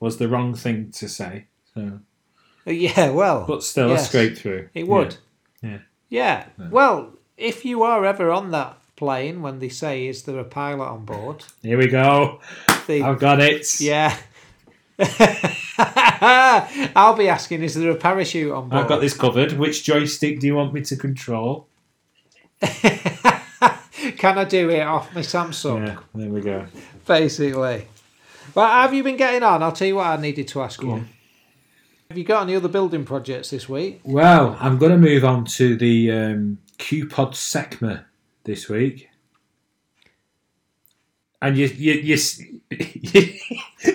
was 0.00 0.16
the 0.16 0.28
wrong 0.28 0.54
thing 0.54 0.90
to 0.92 1.08
say. 1.08 1.46
So, 1.74 2.00
Uh, 2.68 2.72
yeah, 2.72 3.10
well. 3.10 3.44
but 3.46 3.62
still, 3.62 3.88
yes, 3.88 4.04
a 4.04 4.08
straight 4.08 4.36
through. 4.36 4.68
It 4.74 4.86
would. 4.86 5.16
Yeah. 5.62 5.78
Yeah. 6.10 6.46
Well, 6.70 7.14
if 7.36 7.64
you 7.64 7.82
are 7.82 8.04
ever 8.04 8.30
on 8.30 8.50
that 8.50 8.76
plane 8.96 9.42
when 9.42 9.58
they 9.58 9.68
say, 9.68 10.06
is 10.06 10.24
there 10.24 10.38
a 10.38 10.44
pilot 10.44 10.84
on 10.84 11.04
board? 11.04 11.44
Here 11.62 11.78
we 11.78 11.86
go. 11.86 12.40
They, 12.86 13.00
I've 13.02 13.18
got 13.18 13.40
it. 13.40 13.80
yeah. 13.80 14.16
I'll 16.96 17.14
be 17.14 17.28
asking, 17.28 17.62
is 17.62 17.74
there 17.74 17.90
a 17.90 17.94
parachute 17.94 18.50
on 18.52 18.68
board? 18.68 18.82
I've 18.82 18.88
got 18.88 19.00
this 19.00 19.16
covered. 19.16 19.52
Which 19.52 19.84
joystick 19.84 20.40
do 20.40 20.46
you 20.46 20.56
want 20.56 20.74
me 20.74 20.82
to 20.82 20.96
control? 20.96 21.68
Can 22.60 24.38
I 24.38 24.44
do 24.44 24.70
it 24.70 24.80
off 24.80 25.14
my 25.14 25.20
Samsung? 25.20 25.86
Yeah, 25.86 25.98
there 26.14 26.28
we 26.28 26.40
go. 26.40 26.66
basically. 27.06 27.86
Well, 28.54 28.66
have 28.68 28.92
you 28.92 29.04
been 29.04 29.16
getting 29.16 29.42
on? 29.42 29.62
I'll 29.62 29.72
tell 29.72 29.86
you 29.86 29.96
what 29.96 30.06
I 30.06 30.16
needed 30.16 30.48
to 30.48 30.62
ask 30.62 30.82
you. 30.82 30.90
on. 30.92 31.08
Have 32.10 32.16
you 32.16 32.24
got 32.24 32.44
any 32.44 32.56
other 32.56 32.68
building 32.68 33.04
projects 33.04 33.50
this 33.50 33.68
week? 33.68 34.00
Well, 34.02 34.56
I'm 34.60 34.78
going 34.78 34.92
to 34.92 34.96
move 34.96 35.26
on 35.26 35.44
to 35.44 35.76
the 35.76 36.10
um, 36.10 36.58
QPod 36.78 37.34
SECMA 37.34 38.02
this 38.44 38.66
week. 38.66 39.10
And 41.42 41.54
you, 41.58 41.66
you, 41.66 41.92
you, 41.92 42.16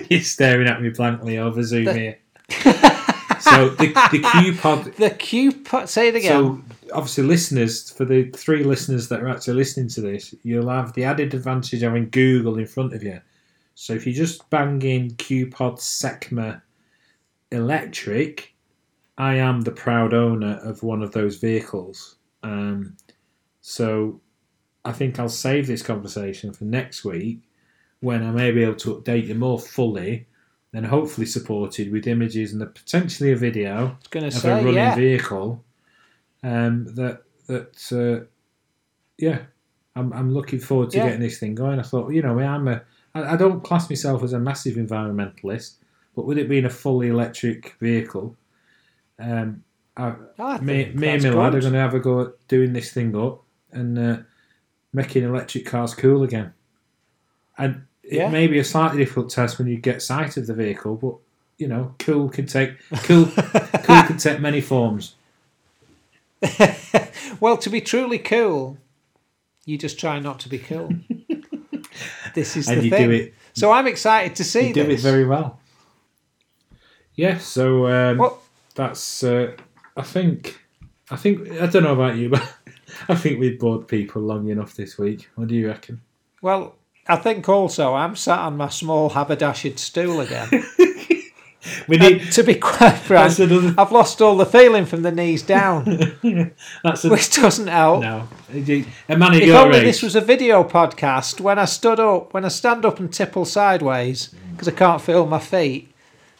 you're 0.08 0.20
staring 0.20 0.68
at 0.68 0.80
me 0.80 0.90
blankly 0.90 1.38
over 1.38 1.60
Zoom 1.64 1.88
here. 1.88 2.18
so 2.50 3.70
the, 3.70 3.88
the 4.12 4.20
QPod 4.20 4.94
The 4.96 5.10
Q. 5.10 5.64
Say 5.86 6.06
it 6.06 6.14
again. 6.14 6.30
So, 6.30 6.62
obviously, 6.94 7.24
listeners, 7.24 7.90
for 7.90 8.04
the 8.04 8.30
three 8.30 8.62
listeners 8.62 9.08
that 9.08 9.22
are 9.22 9.28
actually 9.28 9.54
listening 9.54 9.88
to 9.88 10.00
this, 10.00 10.32
you'll 10.44 10.68
have 10.68 10.92
the 10.92 11.02
added 11.02 11.34
advantage 11.34 11.82
of 11.82 11.90
having 11.90 12.10
Google 12.10 12.58
in 12.58 12.66
front 12.68 12.94
of 12.94 13.02
you. 13.02 13.20
So, 13.74 13.92
if 13.92 14.06
you 14.06 14.12
just 14.12 14.48
bang 14.50 14.80
in 14.82 15.10
QPod 15.16 15.80
SECMA 15.80 16.62
electric, 17.50 18.54
I 19.16 19.36
am 19.36 19.62
the 19.62 19.70
proud 19.70 20.12
owner 20.12 20.58
of 20.62 20.82
one 20.82 21.02
of 21.02 21.12
those 21.12 21.36
vehicles. 21.36 22.16
Um, 22.42 22.96
so 23.60 24.20
I 24.84 24.92
think 24.92 25.18
I'll 25.18 25.28
save 25.28 25.66
this 25.66 25.82
conversation 25.82 26.52
for 26.52 26.64
next 26.64 27.04
week 27.04 27.40
when 28.00 28.22
I 28.22 28.30
may 28.30 28.50
be 28.50 28.62
able 28.62 28.74
to 28.76 28.96
update 28.96 29.26
you 29.28 29.34
more 29.34 29.58
fully 29.58 30.26
and 30.74 30.84
hopefully 30.84 31.26
supported 31.26 31.90
with 31.92 32.06
images 32.06 32.52
and 32.52 32.60
a, 32.60 32.66
potentially 32.66 33.32
a 33.32 33.36
video 33.36 33.72
I 33.72 33.82
was 33.82 34.08
going 34.10 34.30
to 34.30 34.36
of 34.36 34.44
a 34.44 34.48
running 34.56 34.74
yeah. 34.74 34.94
vehicle. 34.94 35.64
Um, 36.42 36.84
that 36.96 37.22
that 37.46 37.92
uh, 37.92 38.26
yeah, 39.16 39.42
I'm 39.96 40.12
I'm 40.12 40.34
looking 40.34 40.58
forward 40.58 40.90
to 40.90 40.98
Yeah. 40.98 41.04
getting 41.04 41.20
this 41.20 41.38
thing 41.38 41.54
going. 41.54 41.78
I 41.78 41.82
thought 41.82 42.12
you 42.12 42.20
know 42.20 42.38
I'm 42.38 42.68
a 42.68 42.82
I, 43.14 43.34
I 43.34 43.36
don't 43.36 43.62
class 43.62 43.88
myself 43.88 44.22
as 44.22 44.32
a 44.32 44.38
massive 44.38 44.74
environmentalist, 44.76 45.76
but 46.14 46.26
with 46.26 46.38
it 46.38 46.48
being 46.48 46.64
a 46.64 46.70
fully 46.70 47.08
electric 47.08 47.74
vehicle, 47.80 48.36
um, 49.18 49.62
I, 49.96 50.14
I 50.38 50.60
me, 50.60 50.86
me 50.94 51.08
and 51.08 51.22
my 51.22 51.30
lad 51.30 51.54
are 51.54 51.60
going 51.60 51.72
to 51.72 51.78
have 51.78 51.94
a 51.94 52.00
go 52.00 52.20
at 52.22 52.48
doing 52.48 52.72
this 52.72 52.92
thing 52.92 53.14
up 53.16 53.42
and 53.72 53.98
uh, 53.98 54.16
making 54.92 55.24
electric 55.24 55.66
cars 55.66 55.94
cool 55.94 56.22
again. 56.22 56.52
And 57.58 57.86
it 58.02 58.14
Yeah. 58.18 58.30
may 58.30 58.46
be 58.48 58.58
a 58.58 58.64
slightly 58.64 58.98
difficult 58.98 59.30
test 59.30 59.58
when 59.58 59.68
you 59.68 59.76
get 59.76 60.02
sight 60.02 60.36
of 60.36 60.46
the 60.46 60.54
vehicle, 60.54 60.96
but 60.96 61.14
you 61.58 61.68
know, 61.68 61.94
cool 62.00 62.28
can 62.28 62.46
take 62.46 62.78
cool 63.04 63.26
cool 63.84 64.02
can 64.02 64.16
take 64.18 64.40
many 64.40 64.60
forms. 64.60 65.14
well, 67.40 67.56
to 67.56 67.70
be 67.70 67.80
truly 67.80 68.18
cool, 68.18 68.76
you 69.64 69.78
just 69.78 69.98
try 69.98 70.18
not 70.18 70.40
to 70.40 70.48
be 70.48 70.58
cool. 70.58 70.90
this 72.34 72.56
is 72.56 72.68
And 72.68 72.80
the 72.80 72.84
you 72.86 72.90
thing. 72.90 73.08
do 73.08 73.10
it 73.14 73.34
So 73.54 73.70
I'm 73.72 73.86
excited 73.86 74.34
to 74.36 74.44
see 74.44 74.68
you 74.68 74.74
do 74.74 74.90
it 74.90 75.00
very 75.00 75.24
well. 75.24 75.60
Yeah, 77.16 77.38
so 77.38 77.86
um, 77.88 78.30
that's 78.74 79.22
uh, 79.22 79.52
I 79.96 80.02
think 80.02 80.60
I 81.10 81.16
think 81.16 81.50
I 81.60 81.66
don't 81.66 81.84
know 81.84 81.94
about 81.94 82.16
you, 82.16 82.28
but 82.30 82.42
I 83.08 83.14
think 83.14 83.38
we've 83.38 83.58
bored 83.58 83.86
people 83.88 84.22
long 84.22 84.48
enough 84.48 84.74
this 84.74 84.98
week. 84.98 85.28
What 85.36 85.48
do 85.48 85.54
you 85.54 85.68
reckon? 85.68 86.00
Well, 86.42 86.74
I 87.06 87.16
think 87.16 87.48
also 87.48 87.94
I'm 87.94 88.16
sat 88.16 88.38
on 88.40 88.56
my 88.56 88.68
small 88.68 89.10
haberdashered 89.10 89.78
stool 89.78 90.20
again. 90.20 90.48
We 91.88 91.96
And 91.96 92.04
need 92.18 92.32
to 92.32 92.42
be 92.42 92.56
quite 92.56 92.90
frank, 93.08 93.38
another 93.38 93.74
I've 93.78 93.90
lost 93.90 94.20
all 94.20 94.36
the 94.36 94.44
feeling 94.44 94.84
from 94.84 95.00
the 95.00 95.10
knees 95.10 95.42
down, 95.42 95.84
that's 96.82 97.06
a, 97.06 97.08
which 97.08 97.34
doesn't 97.34 97.68
help. 97.68 98.02
no. 98.02 98.28
A 98.50 99.16
man 99.16 99.32
If 99.34 99.48
only 99.54 99.78
age. 99.78 99.84
this 99.84 100.02
was 100.02 100.14
a 100.14 100.20
video 100.20 100.62
podcast, 100.64 101.40
when 101.40 101.58
I 101.58 101.64
stood 101.64 101.98
up, 102.00 102.34
when 102.34 102.44
I 102.44 102.48
stand 102.48 102.84
up 102.84 103.00
and 103.00 103.10
tipple 103.12 103.46
sideways 103.46 104.28
because 104.52 104.68
I 104.68 104.72
can't 104.72 105.00
feel 105.00 105.24
my 105.26 105.38
feet, 105.38 105.90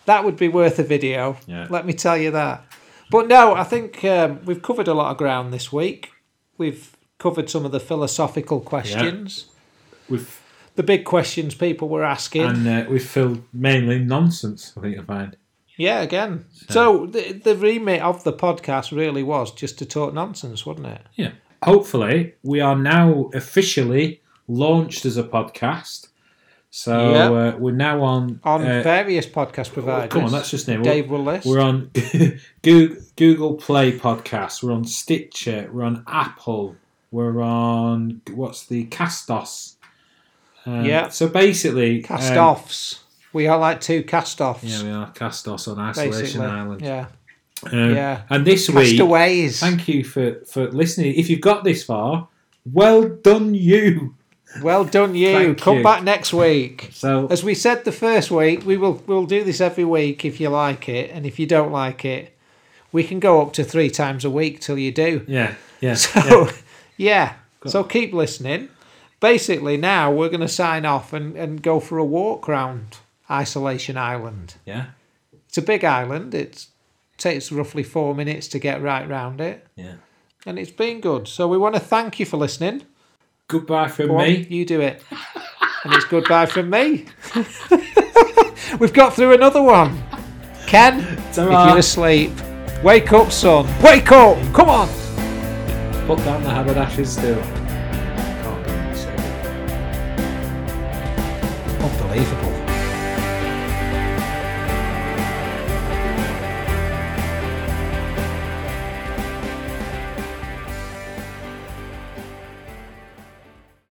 that 0.06 0.24
would 0.24 0.36
be 0.36 0.48
worth 0.48 0.78
a 0.78 0.82
video. 0.84 1.36
Yeah. 1.46 1.66
Let 1.70 1.86
me 1.86 1.92
tell 1.92 2.16
you 2.16 2.30
that. 2.32 2.64
But 3.10 3.28
no, 3.28 3.54
I 3.54 3.64
think 3.64 4.04
um, 4.04 4.40
we've 4.44 4.62
covered 4.62 4.88
a 4.88 4.94
lot 4.94 5.10
of 5.10 5.16
ground 5.18 5.52
this 5.52 5.72
week. 5.72 6.10
We've 6.58 6.96
covered 7.18 7.48
some 7.50 7.64
of 7.64 7.72
the 7.72 7.80
philosophical 7.80 8.60
questions, 8.60 9.46
We've 10.08 10.40
the 10.76 10.82
big 10.82 11.04
questions 11.04 11.54
people 11.54 11.88
were 11.88 12.02
asking. 12.04 12.42
and 12.42 12.66
uh, 12.66 12.84
we've 12.90 13.08
filled 13.08 13.42
mainly 13.52 13.98
nonsense. 14.00 14.72
I 14.76 14.80
think 14.80 14.98
I 14.98 15.02
find. 15.02 15.36
yeah, 15.76 16.00
again. 16.02 16.46
So 16.68 17.06
the 17.06 17.32
the 17.32 17.56
remit 17.56 18.02
of 18.02 18.24
the 18.24 18.32
podcast 18.32 18.90
really 18.94 19.22
was 19.22 19.52
just 19.52 19.78
to 19.78 19.86
talk 19.86 20.12
nonsense, 20.12 20.66
wasn't 20.66 20.86
it? 20.88 21.02
Yeah. 21.14 21.32
Hopefully, 21.62 22.34
we 22.42 22.60
are 22.60 22.76
now 22.76 23.30
officially 23.32 24.20
launched 24.48 25.06
as 25.06 25.16
a 25.16 25.22
podcast. 25.22 26.08
So 26.76 27.12
Yeah. 27.12 27.30
uh, 27.30 27.56
we're 27.56 27.70
now 27.70 28.02
on. 28.02 28.40
On 28.42 28.60
uh, 28.60 28.82
various 28.82 29.26
podcast 29.26 29.72
providers. 29.72 30.10
come 30.10 30.24
on, 30.24 30.32
that's 30.32 30.50
just 30.50 30.66
name. 30.66 30.82
Dave 30.82 31.08
will 31.08 31.22
list. 31.22 31.46
We're 31.46 31.60
on 31.60 31.92
Google, 32.62 32.96
Google 33.14 33.54
Play 33.54 33.96
Podcasts. 33.96 34.60
We're 34.60 34.72
on 34.72 34.84
Stitcher. 34.84 35.70
We're 35.72 35.84
on 35.84 36.02
Apple. 36.08 36.74
We're 37.12 37.40
on 37.40 38.22
what's 38.32 38.66
the 38.66 38.86
Castos. 38.86 39.76
Um, 40.66 40.84
Yeah. 40.84 41.10
So 41.10 41.28
basically, 41.28 42.02
Cast 42.02 42.36
um. 42.36 43.04
We 43.32 43.46
are 43.46 43.56
like 43.58 43.80
two 43.80 44.02
cast 44.02 44.40
offs. 44.40 44.64
Yeah, 44.64 44.82
we 44.82 44.90
are 44.90 45.12
Castos 45.12 45.68
on 45.70 45.78
Isolation 45.78 46.22
basically. 46.22 46.46
Island. 46.46 46.80
Yeah. 46.82 47.06
Um, 47.70 47.94
Yeah. 47.94 48.22
And 48.30 48.44
this 48.44 48.68
week, 48.68 48.98
Castaways. 48.98 49.60
thank 49.60 49.86
you 49.86 50.02
for 50.02 50.40
for 50.44 50.68
listening. 50.72 51.14
If 51.14 51.30
you've 51.30 51.40
got 51.40 51.62
this 51.62 51.84
far, 51.84 52.26
well 52.64 53.08
done, 53.08 53.54
you. 53.54 54.16
Well 54.62 54.84
done, 54.84 55.14
you. 55.14 55.32
Thank 55.32 55.58
Come 55.60 55.78
you. 55.78 55.82
back 55.82 56.02
next 56.04 56.32
week. 56.32 56.90
So 56.92 57.26
As 57.28 57.42
we 57.42 57.54
said 57.54 57.84
the 57.84 57.92
first 57.92 58.30
week, 58.30 58.64
we 58.64 58.76
will 58.76 59.02
we'll 59.06 59.26
do 59.26 59.42
this 59.44 59.60
every 59.60 59.84
week 59.84 60.24
if 60.24 60.40
you 60.40 60.48
like 60.48 60.88
it, 60.88 61.10
and 61.10 61.26
if 61.26 61.38
you 61.38 61.46
don't 61.46 61.72
like 61.72 62.04
it, 62.04 62.36
we 62.92 63.02
can 63.04 63.18
go 63.20 63.42
up 63.42 63.52
to 63.54 63.64
three 63.64 63.90
times 63.90 64.24
a 64.24 64.30
week 64.30 64.60
till 64.60 64.78
you 64.78 64.92
do. 64.92 65.24
yeah, 65.26 65.54
yeah, 65.80 65.94
So 65.94 66.50
yeah, 66.96 67.34
so 67.66 67.82
keep 67.82 68.12
listening. 68.12 68.68
Basically, 69.20 69.76
now 69.76 70.12
we're 70.12 70.28
going 70.28 70.40
to 70.40 70.48
sign 70.48 70.84
off 70.84 71.12
and, 71.12 71.34
and 71.36 71.62
go 71.62 71.80
for 71.80 71.98
a 71.98 72.04
walk 72.04 72.46
round 72.46 72.98
Isolation 73.30 73.96
Island. 73.96 74.54
yeah, 74.66 74.86
It's 75.48 75.56
a 75.58 75.62
big 75.62 75.82
island. 75.82 76.34
It 76.34 76.66
takes 77.16 77.50
roughly 77.50 77.82
four 77.82 78.14
minutes 78.14 78.48
to 78.48 78.58
get 78.58 78.82
right 78.82 79.08
round 79.08 79.40
it, 79.40 79.66
yeah. 79.76 79.94
and 80.46 80.58
it's 80.58 80.70
been 80.70 81.00
good. 81.00 81.26
So 81.26 81.48
we 81.48 81.56
want 81.56 81.74
to 81.74 81.80
thank 81.80 82.20
you 82.20 82.26
for 82.26 82.36
listening. 82.36 82.82
Goodbye 83.48 83.88
from 83.88 84.08
Go 84.08 84.16
on, 84.16 84.24
me. 84.26 84.46
you 84.48 84.64
do 84.64 84.80
it. 84.80 85.02
and 85.84 85.92
it's 85.94 86.06
goodbye 86.06 86.46
from 86.46 86.70
me. 86.70 87.04
We've 88.80 88.92
got 88.92 89.14
through 89.14 89.34
another 89.34 89.62
one. 89.62 90.02
Ken, 90.66 91.00
if 91.00 91.34
Ta-ra. 91.36 91.68
you're 91.68 91.78
asleep, 91.78 92.32
wake 92.82 93.12
up, 93.12 93.30
son. 93.30 93.66
Wake 93.82 94.10
up. 94.12 94.38
Come 94.54 94.70
on. 94.70 94.88
Put 96.06 96.18
down 96.24 96.42
the 96.42 96.50
haberdasher's 96.50 97.10
still. 97.10 97.40
Can't 97.42 98.64
believe 98.64 98.98
you. 98.98 99.08
Unbelievable. 101.84 102.43